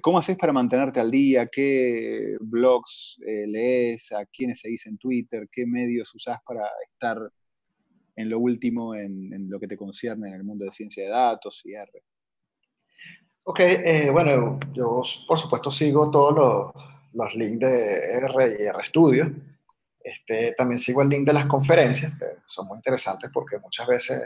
¿cómo 0.00 0.18
haces 0.18 0.36
para 0.36 0.52
mantenerte 0.52 1.00
al 1.00 1.10
día? 1.10 1.46
¿Qué 1.46 2.36
blogs 2.40 3.18
eh, 3.26 3.46
lees? 3.46 4.12
¿A 4.12 4.24
quiénes 4.26 4.60
seguís 4.60 4.86
en 4.86 4.98
Twitter? 4.98 5.48
¿Qué 5.50 5.66
medios 5.66 6.14
usás 6.14 6.38
para 6.46 6.68
estar 6.92 7.18
en 8.16 8.30
lo 8.30 8.38
último 8.38 8.94
en, 8.94 9.48
lo 9.48 9.58
que 9.58 9.66
te 9.66 9.76
concierne 9.76 10.28
en 10.28 10.34
el 10.34 10.44
mundo 10.44 10.64
de 10.64 10.70
ciencia 10.70 11.04
de 11.04 11.10
datos 11.10 11.62
y 11.64 11.74
R? 11.74 12.04
Ok, 13.44 13.60
eh, 13.60 14.10
bueno, 14.10 14.60
yo 14.72 15.02
por 15.26 15.38
supuesto 15.38 15.70
sigo 15.70 16.10
todos 16.10 16.34
los, 16.34 16.84
los 17.14 17.34
links 17.34 17.58
de 17.58 18.12
R 18.12 18.56
y 18.60 18.70
RStudio. 18.70 19.32
Este, 20.02 20.52
también 20.52 20.78
sigo 20.78 21.02
el 21.02 21.08
link 21.08 21.26
de 21.26 21.32
las 21.32 21.46
conferencias, 21.46 22.16
que 22.18 22.26
son 22.46 22.66
muy 22.66 22.76
interesantes 22.76 23.30
porque 23.32 23.58
muchas 23.58 23.86
veces, 23.86 24.22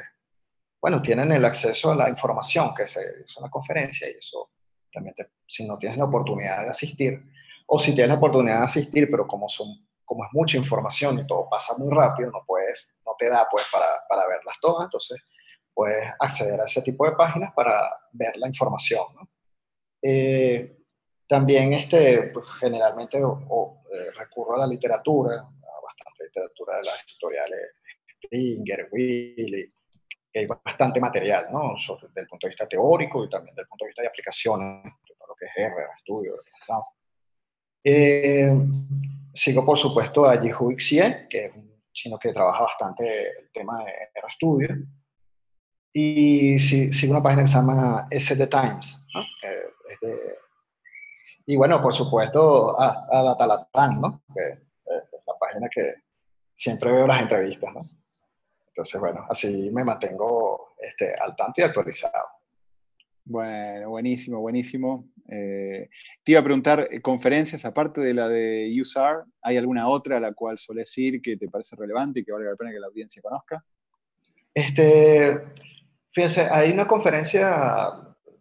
bueno, 0.81 1.01
tienen 1.01 1.33
el 1.33 1.45
acceso 1.45 1.93
a 1.93 1.97
la 1.97 2.09
información 2.09 2.75
que 2.75 2.87
se 2.87 3.01
hizo 3.25 3.41
la 3.41 3.51
conferencia 3.51 4.09
y 4.09 4.13
eso 4.19 4.51
también, 4.95 5.15
si 5.47 5.67
no 5.67 5.77
tienes 5.79 5.99
la 5.99 6.05
oportunidad 6.05 6.63
de 6.63 6.71
asistir, 6.71 7.23
o 7.67 7.79
si 7.79 7.95
tienes 7.95 8.11
la 8.11 8.17
oportunidad 8.17 8.59
de 8.59 8.65
asistir, 8.65 9.11
pero 9.11 9.27
como, 9.27 9.49
son, 9.49 9.69
como 10.05 10.25
es 10.25 10.31
mucha 10.33 10.57
información 10.57 11.19
y 11.19 11.27
todo 11.27 11.49
pasa 11.51 11.75
muy 11.79 11.93
rápido, 11.93 12.31
no 12.31 12.45
puedes, 12.47 12.95
no 13.05 13.13
te 13.19 13.29
da 13.29 13.47
pues 13.51 13.65
para, 13.73 13.87
para 14.09 14.27
verlas 14.27 14.59
todas, 14.61 14.87
entonces 14.87 15.21
puedes 15.75 16.09
acceder 16.19 16.61
a 16.61 16.65
ese 16.65 16.83
tipo 16.83 17.05
de 17.05 17.13
páginas 17.13 17.53
para 17.55 17.91
ver 18.13 18.37
la 18.37 18.49
información. 18.49 19.05
Eh, 20.01 20.79
también 21.27 21.73
este, 21.73 22.31
pues, 22.33 22.47
generalmente 22.61 23.19
eh, 23.19 24.11
recurro 24.17 24.55
a 24.55 24.59
la 24.59 24.67
literatura, 24.67 25.37
a 25.37 25.81
bastante 25.83 26.25
literatura 26.25 26.77
de 26.77 26.85
las 26.85 27.05
editoriales 27.09 27.61
Springer, 28.25 28.89
Willy, 28.93 29.73
que 30.35 30.41
hay 30.41 30.47
bastante 30.47 31.01
material, 31.01 31.47
¿no? 31.53 31.77
desde 32.03 32.21
el 32.23 32.27
punto 32.27 32.49
de 32.49 32.51
vista 32.51 32.67
teórico 32.67 33.25
y 33.25 33.31
también 33.31 33.55
desde 33.55 33.63
el 33.63 33.69
punto 33.69 33.85
de 33.85 33.89
vista 33.91 34.03
de 34.03 34.09
aplicaciones, 34.09 34.83
de 34.83 35.15
lo 35.29 35.35
que 35.37 35.47
es 35.47 35.53
R, 35.57 35.75
estudio. 35.97 36.35
Eh, 37.85 38.53
sigo, 39.33 39.65
por 39.65 39.79
supuesto, 39.79 40.27
a 40.27 40.37
Jihu 40.41 40.75
Xie, 40.77 41.29
que 41.31 41.45
es 41.45 41.51
un 41.55 41.81
chino 41.93 42.19
que 42.19 42.33
trabaja 42.33 42.65
bastante 42.65 43.29
el 43.29 43.53
tema 43.53 43.85
de 43.85 44.21
RStudio. 44.21 44.77
Y 45.93 46.59
sigo 46.59 47.13
una 47.13 47.23
página 47.23 47.43
que 47.43 47.49
se 47.49 47.55
llama 47.55 48.09
SD 48.11 48.49
Times, 48.49 49.07
¿no? 49.15 49.23
y 51.47 51.55
bueno, 51.55 51.81
por 51.81 51.93
supuesto, 51.93 52.81
a, 52.81 53.07
a 53.13 53.89
¿no? 53.93 54.25
Que 54.35 54.49
es 54.49 55.25
la 55.25 55.35
página 55.39 55.69
que 55.73 55.95
siempre 56.53 56.91
veo 56.91 57.07
las 57.07 57.23
entrevistas, 57.23 57.73
¿no? 57.73 57.81
Entonces, 58.75 59.01
bueno, 59.01 59.25
así 59.31 59.71
me 59.73 59.85
mantengo 59.85 60.75
este, 60.81 61.15
al 61.15 61.37
tanto 61.37 61.61
y 61.61 61.65
actualizado. 61.65 62.27
Bueno, 63.25 63.91
buenísimo, 63.91 64.41
buenísimo. 64.41 65.09
Eh, 65.29 65.89
te 66.25 66.33
iba 66.33 66.41
a 66.41 66.45
preguntar, 66.45 66.89
eh, 66.91 67.01
conferencias 67.01 67.65
aparte 67.65 68.01
de 68.01 68.13
la 68.13 68.29
de 68.29 68.77
USAR, 68.81 69.25
¿hay 69.43 69.57
alguna 69.59 69.87
otra 69.87 70.17
a 70.17 70.21
la 70.21 70.33
cual 70.33 70.59
sueles 70.59 70.99
ir 70.99 71.23
que 71.23 71.37
te 71.37 71.49
parece 71.49 71.77
relevante 71.77 72.19
y 72.19 72.25
que 72.25 72.33
valga 72.33 72.51
la 72.51 72.57
pena 72.57 72.73
que 72.73 72.81
la 72.81 72.89
audiencia 72.89 73.23
conozca? 73.23 73.65
Este, 74.53 75.41
fíjense, 76.11 76.49
hay 76.51 76.73
una 76.73 76.89
conferencia, 76.89 77.93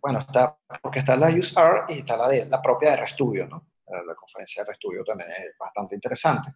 bueno, 0.01 0.19
está, 0.19 0.57
porque 0.81 0.99
está 0.99 1.15
la 1.15 1.29
USAR 1.29 1.85
y 1.89 1.99
está 1.99 2.17
la, 2.17 2.27
de, 2.27 2.45
la 2.45 2.59
propia 2.59 2.89
de 2.91 2.97
ReStudio, 2.97 3.47
¿no? 3.47 3.67
La 3.87 4.15
conferencia 4.15 4.63
de 4.63 4.71
ReStudio 4.71 5.03
también 5.03 5.29
es 5.29 5.55
bastante 5.59 5.93
interesante. 5.93 6.51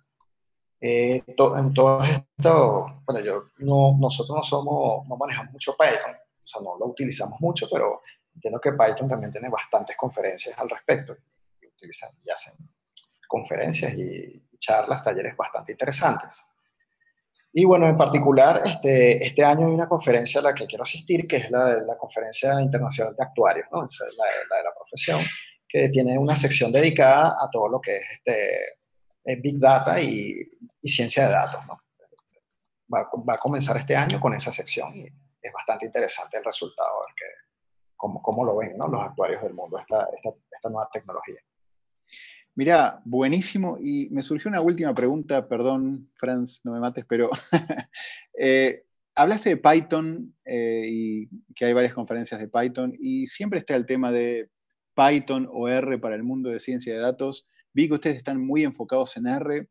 Eh, 0.79 1.23
en 1.25 1.73
todo 1.73 2.03
esto, 2.03 3.01
bueno, 3.05 3.25
yo, 3.25 3.49
no, 3.59 3.97
nosotros 3.99 4.37
no 4.37 4.43
somos, 4.43 5.07
no 5.07 5.17
manejamos 5.17 5.53
mucho 5.53 5.75
Python, 5.75 6.15
o 6.15 6.47
sea, 6.47 6.61
no 6.61 6.77
lo 6.77 6.85
utilizamos 6.87 7.39
mucho, 7.41 7.67
pero 7.71 8.01
entiendo 8.35 8.59
que 8.59 8.73
Python 8.73 9.09
también 9.09 9.31
tiene 9.31 9.49
bastantes 9.49 9.95
conferencias 9.97 10.57
al 10.59 10.69
respecto 10.69 11.15
y, 11.61 11.67
utilizan 11.67 12.11
y 12.23 12.29
hacen 12.29 12.53
conferencias 13.27 13.93
y, 13.95 14.43
charlas, 14.59 15.03
talleres 15.03 15.37
bastante 15.37 15.71
interesantes. 15.71 16.43
Y 17.53 17.63
bueno, 17.63 17.87
en 17.87 17.95
particular, 17.95 18.61
este, 18.65 19.23
este 19.23 19.43
año 19.43 19.67
hay 19.67 19.73
una 19.73 19.87
conferencia 19.87 20.39
a 20.39 20.43
la 20.43 20.55
que 20.55 20.65
quiero 20.65 20.83
asistir, 20.83 21.27
que 21.27 21.37
es 21.37 21.51
la, 21.51 21.75
la 21.75 21.95
Conferencia 21.95 22.59
Internacional 22.59 23.15
de 23.15 23.23
Actuarios, 23.23 23.67
¿no? 23.71 23.79
O 23.79 23.81
la, 23.81 24.25
la, 24.49 24.57
de 24.57 24.63
la 24.63 24.73
profesión, 24.75 25.21
que 25.69 25.89
tiene 25.89 26.17
una 26.17 26.35
sección 26.35 26.71
dedicada 26.71 27.37
a 27.39 27.49
todo 27.51 27.67
lo 27.69 27.79
que 27.79 27.97
es 27.97 28.03
este, 28.13 28.59
Big 29.35 29.59
Data 29.59 30.01
y, 30.01 30.49
ciencia 30.81 31.27
de 31.27 31.33
datos. 31.33 31.65
¿no? 31.67 31.77
Va, 32.93 33.33
a 33.33 33.37
comenzar 33.37 33.75
este 33.77 33.95
año 33.95 34.19
con 34.19 34.33
esa 34.33 34.51
sección 34.51 34.95
y 34.95 35.05
es 35.05 35.53
bastante 35.53 35.85
interesante 35.85 36.37
el 36.37 36.45
resultado, 36.45 36.99
ver 37.05 37.15
que, 37.15 37.25
cómo, 37.95 38.21
cómo, 38.21 38.45
lo 38.45 38.57
ven 38.57 38.77
¿no? 38.77 38.87
los 38.87 39.03
actuarios 39.03 39.41
del 39.41 39.53
mundo, 39.53 39.77
esta, 39.77 40.07
esta, 40.15 40.69
nueva 40.69 40.89
tecnología. 40.91 41.39
Mira, 42.55 43.01
buenísimo. 43.05 43.77
Y 43.79 44.09
me 44.09 44.21
surgió 44.21 44.49
una 44.49 44.61
última 44.61 44.93
pregunta, 44.93 45.47
perdón, 45.47 46.09
Franz, 46.15 46.61
no 46.63 46.71
me 46.71 46.79
mates, 46.79 47.05
pero 47.07 47.29
eh, 48.39 48.85
hablaste 49.17 49.49
de 49.49 49.57
Python 49.57 50.35
eh, 50.45 50.85
y 50.87 51.29
que 51.53 51.65
hay 51.65 51.73
varias 51.73 51.93
conferencias 51.93 52.39
de 52.39 52.47
Python 52.47 52.93
y 52.97 53.27
siempre 53.27 53.59
está 53.59 53.75
el 53.75 53.85
tema 53.85 54.11
de 54.11 54.49
Python 54.95 55.47
o 55.51 55.67
R 55.67 55.97
para 55.99 56.15
el 56.15 56.23
mundo 56.23 56.49
de 56.49 56.59
ciencia 56.59 56.93
de 56.93 56.99
datos. 56.99 57.47
Vi 57.77 57.87
que 57.87 57.93
ustedes 57.93 58.15
están 58.17 58.43
muy 58.43 58.63
enfocados 58.63 59.15
en 59.17 59.27
R. 59.27 59.67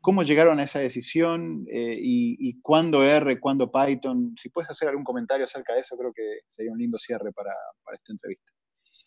¿Cómo 0.00 0.22
llegaron 0.22 0.60
a 0.60 0.62
esa 0.62 0.78
decisión 0.78 1.66
eh, 1.68 1.96
y, 1.98 2.60
cuándo 2.62 3.02
R, 3.02 3.40
cuándo 3.40 3.68
Python? 3.72 4.32
Si 4.40 4.48
puedes 4.48 4.70
hacer 4.70 4.88
algún 4.88 5.02
comentario 5.02 5.42
acerca 5.42 5.74
de 5.74 5.80
eso, 5.80 5.96
creo 5.96 6.12
que 6.12 6.42
sería 6.48 6.70
un 6.70 6.78
lindo 6.78 6.96
cierre 6.98 7.32
para, 7.32 7.50
esta 7.92 8.12
entrevista. 8.12 8.52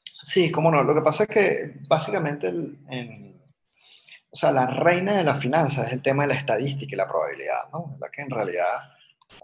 Sí, 0.04 0.52
cómo 0.52 0.70
no. 0.70 0.84
Lo 0.84 0.94
que 0.94 1.00
pasa 1.00 1.24
es 1.24 1.30
que 1.30 1.80
básicamente 1.88 2.50
o 2.50 4.36
sea, 4.36 4.52
la 4.52 4.68
reina 4.68 5.16
de 5.16 5.24
las 5.24 5.40
finanzas 5.40 5.88
es 5.88 5.94
el 5.94 6.02
tema 6.02 6.24
de 6.24 6.34
la 6.34 6.40
estadística 6.42 6.94
y 6.94 6.98
la 6.98 7.08
probabilidad, 7.08 7.70
¿no? 7.72 7.96
La 8.02 8.10
que 8.10 8.22
en 8.22 8.32
realidad 8.32 8.80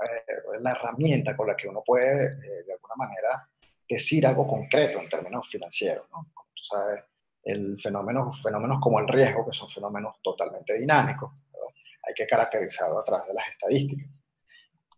eh, 0.01 0.33
es 0.53 0.61
la 0.61 0.71
herramienta 0.71 1.33
con 1.37 1.47
la 1.47 1.55
que 1.55 1.69
uno 1.69 1.81
puede, 1.81 2.25
eh, 2.25 2.63
de 2.65 2.73
alguna 2.73 2.95
manera, 2.97 3.49
decir 3.87 4.27
algo 4.27 4.45
concreto 4.45 4.99
en 4.99 5.07
términos 5.07 5.47
financieros, 5.49 6.07
¿no? 6.11 6.27
Como 6.33 6.49
tú 6.53 6.63
sabes, 6.65 7.03
el 7.43 7.79
fenómeno, 7.79 8.31
fenómenos 8.33 8.79
como 8.79 8.99
el 8.99 9.07
riesgo, 9.07 9.45
que 9.45 9.55
son 9.55 9.69
fenómenos 9.69 10.15
totalmente 10.21 10.77
dinámicos. 10.77 11.31
Hay 12.07 12.13
que 12.13 12.27
caracterizarlo 12.27 12.99
a 12.99 13.03
través 13.03 13.27
de 13.27 13.33
las 13.33 13.47
estadísticas. 13.49 14.09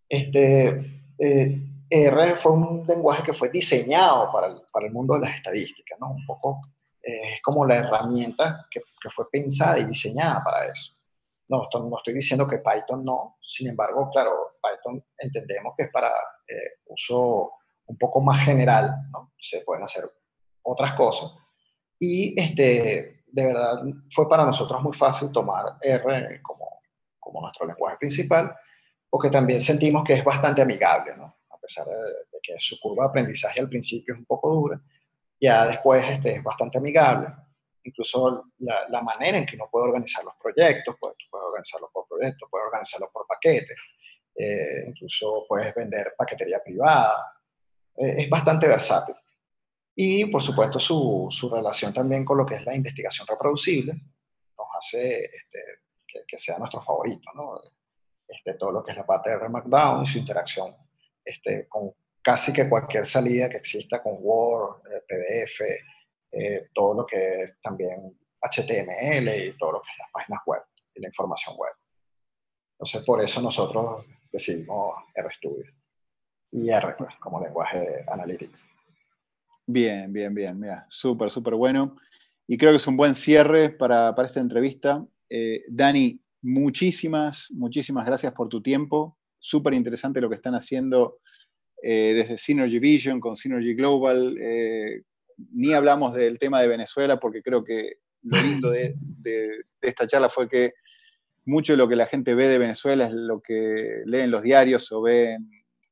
Este, 0.07 0.99
eh, 1.17 1.69
R 1.89 2.35
fue 2.35 2.51
un 2.51 2.83
lenguaje 2.87 3.23
que 3.23 3.33
fue 3.33 3.49
diseñado 3.49 4.31
para 4.31 4.47
el, 4.47 4.61
para 4.71 4.87
el 4.87 4.93
mundo 4.93 5.15
de 5.15 5.21
las 5.21 5.35
estadísticas, 5.35 5.99
¿no? 5.99 6.11
Un 6.11 6.25
poco 6.25 6.61
eh, 7.01 7.21
es 7.35 7.41
como 7.41 7.65
la 7.65 7.77
herramienta 7.77 8.67
que, 8.69 8.81
que, 9.01 9.09
fue 9.09 9.25
pensada 9.31 9.79
y 9.79 9.85
diseñada 9.85 10.43
para 10.43 10.67
eso. 10.67 10.93
No, 11.47 11.67
no 11.73 11.97
estoy 11.97 12.13
diciendo 12.13 12.47
que 12.47 12.59
Python 12.59 13.03
no, 13.03 13.37
sin 13.41 13.69
embargo, 13.69 14.07
claro, 14.11 14.57
Python 14.61 15.03
entendemos 15.17 15.73
que 15.75 15.85
es 15.85 15.91
para 15.91 16.09
eh, 16.47 16.79
uso 16.87 17.53
un 17.87 17.97
poco 17.97 18.21
más 18.21 18.45
general, 18.45 18.95
¿no? 19.11 19.33
Se 19.39 19.61
pueden 19.61 19.83
hacer 19.83 20.03
otras 20.61 20.93
cosas, 20.93 21.31
y 21.99 22.39
este, 22.39 23.23
de 23.27 23.45
verdad 23.45 23.83
fue 24.09 24.27
para 24.29 24.45
nosotros 24.45 24.81
muy 24.81 24.93
fácil 24.93 25.31
tomar 25.31 25.75
R 25.81 26.41
como, 26.41 26.79
como 27.19 27.41
nuestro 27.41 27.67
lenguaje 27.67 27.97
principal, 27.97 28.55
porque 29.09 29.29
también 29.29 29.61
sentimos 29.61 30.03
que 30.03 30.13
es 30.13 30.23
bastante 30.23 30.61
amigable, 30.61 31.15
¿no? 31.17 31.39
a 31.49 31.57
pesar 31.57 31.85
de, 31.85 32.39
que 32.41 32.55
su 32.59 32.79
curva 32.79 33.03
de 33.03 33.09
aprendizaje 33.09 33.59
al 33.59 33.69
principio 33.69 34.13
es 34.13 34.19
un 34.19 34.25
poco 34.25 34.49
dura, 34.49 34.81
ya 35.39 35.67
después 35.67 36.05
este, 36.09 36.35
es 36.35 36.43
bastante 36.43 36.77
amigable. 36.77 37.27
Incluso 37.83 38.51
la, 38.59 38.87
la 38.89 39.01
manera 39.01 39.37
en 39.37 39.45
que 39.45 39.55
uno 39.55 39.67
puede 39.71 39.87
organizar 39.87 40.23
los 40.23 40.35
proyectos, 40.35 40.95
pues, 40.99 41.13
puede 41.29 41.45
organizarlos 41.45 41.89
por 41.93 42.07
proyectos, 42.07 42.49
puede 42.49 42.65
organizarlos 42.65 43.09
por 43.11 43.25
paquetes, 43.25 43.77
eh, 44.35 44.83
incluso 44.87 45.45
puedes 45.47 45.73
vender 45.75 46.13
paquetería 46.17 46.61
privada, 46.63 47.33
eh, 47.97 48.15
es 48.17 48.29
bastante 48.29 48.67
versátil. 48.67 49.15
Y 50.01 50.27
por 50.27 50.41
supuesto 50.41 50.79
su, 50.79 51.27
su, 51.29 51.49
relación 51.49 51.93
también 51.93 52.23
con 52.23 52.37
lo 52.37 52.45
que 52.45 52.55
es 52.55 52.63
la 52.63 52.73
investigación 52.73 53.27
reproducible 53.27 53.91
nos 54.57 54.67
hace 54.77 55.25
este, 55.25 55.59
que, 56.25 56.39
sea 56.39 56.57
nuestro 56.57 56.81
favorito, 56.81 57.29
¿no? 57.35 57.59
Este, 58.25 58.53
todo 58.53 58.71
lo 58.71 58.81
que 58.81 58.91
es 58.91 58.97
la 58.97 59.05
parte 59.05 59.29
de 59.29 59.49
Markdown 59.49 60.03
y 60.03 60.05
su 60.05 60.17
interacción 60.19 60.73
este, 61.25 61.67
con 61.67 61.91
casi 62.21 62.53
que 62.53 62.69
cualquier 62.69 63.05
salida 63.05 63.49
que 63.49 63.57
exista 63.57 64.01
con 64.01 64.13
Word, 64.21 64.83
eh, 64.87 65.03
PDF, 65.05 65.61
eh, 66.31 66.69
todo 66.73 66.93
lo 66.93 67.05
que 67.05 67.43
es 67.43 67.61
también 67.61 68.17
HTML 68.39 69.35
y 69.35 69.57
todo 69.57 69.73
lo 69.73 69.81
que 69.81 69.89
es 69.91 69.97
las 69.97 70.11
páginas 70.13 70.41
web 70.45 70.61
y 70.95 71.01
la 71.01 71.09
información 71.09 71.57
web. 71.57 71.73
Entonces, 72.75 73.03
por 73.03 73.21
eso 73.21 73.41
nosotros 73.41 74.05
decidimos 74.31 74.95
RStudio 75.13 75.73
y 76.51 76.69
R 76.69 76.95
pues, 76.97 77.13
como 77.17 77.41
lenguaje 77.41 77.79
de 77.79 78.05
Analytics. 78.07 78.78
Bien, 79.71 80.11
bien, 80.11 80.33
bien, 80.33 80.59
mira, 80.59 80.83
súper, 80.89 81.29
súper 81.29 81.53
bueno. 81.53 81.95
Y 82.47 82.57
creo 82.57 82.71
que 82.71 82.77
es 82.77 82.87
un 82.87 82.97
buen 82.97 83.13
cierre 83.13 83.69
para, 83.69 84.15
para 84.15 84.27
esta 84.27 84.39
entrevista. 84.39 85.05
Eh, 85.29 85.63
Dani, 85.67 86.19
muchísimas, 86.41 87.51
muchísimas 87.51 88.03
gracias 88.03 88.33
por 88.33 88.49
tu 88.49 88.63
tiempo. 88.63 89.19
Súper 89.37 89.75
interesante 89.75 90.21
lo 90.21 90.27
que 90.27 90.37
están 90.37 90.55
haciendo 90.55 91.19
eh, 91.83 92.13
desde 92.15 92.39
Synergy 92.39 92.79
Vision 92.79 93.19
con 93.19 93.35
Synergy 93.35 93.75
Global. 93.75 94.35
Eh, 94.41 95.03
ni 95.53 95.73
hablamos 95.73 96.15
del 96.15 96.39
tema 96.39 96.61
de 96.61 96.67
Venezuela 96.67 97.19
porque 97.19 97.43
creo 97.43 97.63
que 97.63 97.97
lo 98.23 98.41
lindo 98.41 98.71
de, 98.71 98.95
esta 99.81 100.07
charla 100.07 100.29
fue 100.29 100.49
que 100.49 100.73
mucho 101.45 101.73
de 101.73 101.77
lo 101.77 101.87
que 101.87 101.95
la 101.95 102.07
gente 102.07 102.33
ve 102.33 102.47
de 102.47 102.57
Venezuela 102.57 103.05
es 103.05 103.13
lo 103.13 103.39
que 103.39 104.01
leen 104.05 104.31
los 104.31 104.41
diarios 104.41 104.91
o 104.91 105.03
ven. 105.03 105.47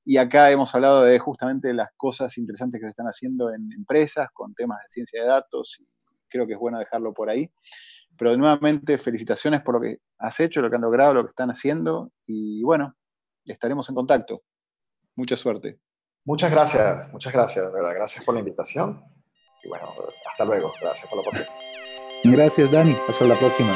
Y 0.10 0.16
acá 0.16 0.49
hemos 0.51 0.74
hablado 0.74 1.03
de 1.03 1.20
justamente 1.20 1.74
las 1.74 1.89
cosas 1.97 2.38
interesantes 2.38 2.80
que 2.80 2.86
se 2.86 2.91
están 2.91 3.08
haciendo 3.08 3.51
en 3.53 3.70
empresas 3.74 4.30
con 4.34 4.53
temas 4.53 4.78
de 4.84 4.88
ciencia 4.88 5.22
de 5.22 5.28
datos. 5.28 5.82
Y 5.82 5.88
creo 6.30 6.47
que 6.47 6.53
es 6.53 6.60
bueno 6.60 6.80
dejarlo 6.80 7.14
por 7.14 7.30
ahí. 7.30 7.51
Pero 8.18 8.38
nuevamente, 8.38 8.97
felicitaciones 8.97 9.62
por 9.64 9.76
lo 9.76 9.82
que 9.82 9.97
has 10.18 10.39
hecho, 10.39 10.62
lo 10.62 10.70
que 10.70 10.78
han 10.78 10.84
logrado, 10.84 11.14
lo 11.14 11.24
que 11.26 11.32
están 11.32 11.49
haciendo. 11.49 12.14
Y 12.26 12.64
bueno, 12.64 12.95
estaremos 13.43 13.89
en 13.89 13.95
contacto. 13.95 14.43
Mucha 15.18 15.36
suerte. 15.36 15.78
Muchas 16.24 16.51
gracias, 16.51 17.12
muchas 17.12 17.34
gracias, 17.34 17.70
verdad. 17.74 17.91
Gracias 17.93 18.24
por 18.24 18.34
la 18.34 18.39
invitación. 18.39 19.03
Y 19.62 19.68
bueno, 19.68 19.93
hasta 20.32 20.45
luego. 20.45 20.72
Gracias 20.80 21.10
por 21.10 21.18
la 21.18 21.22
oportunidad. 21.24 21.53
Gracias, 22.24 22.72
Dani. 22.72 22.95
Hasta 23.10 23.26
la 23.26 23.38
próxima. 23.38 23.76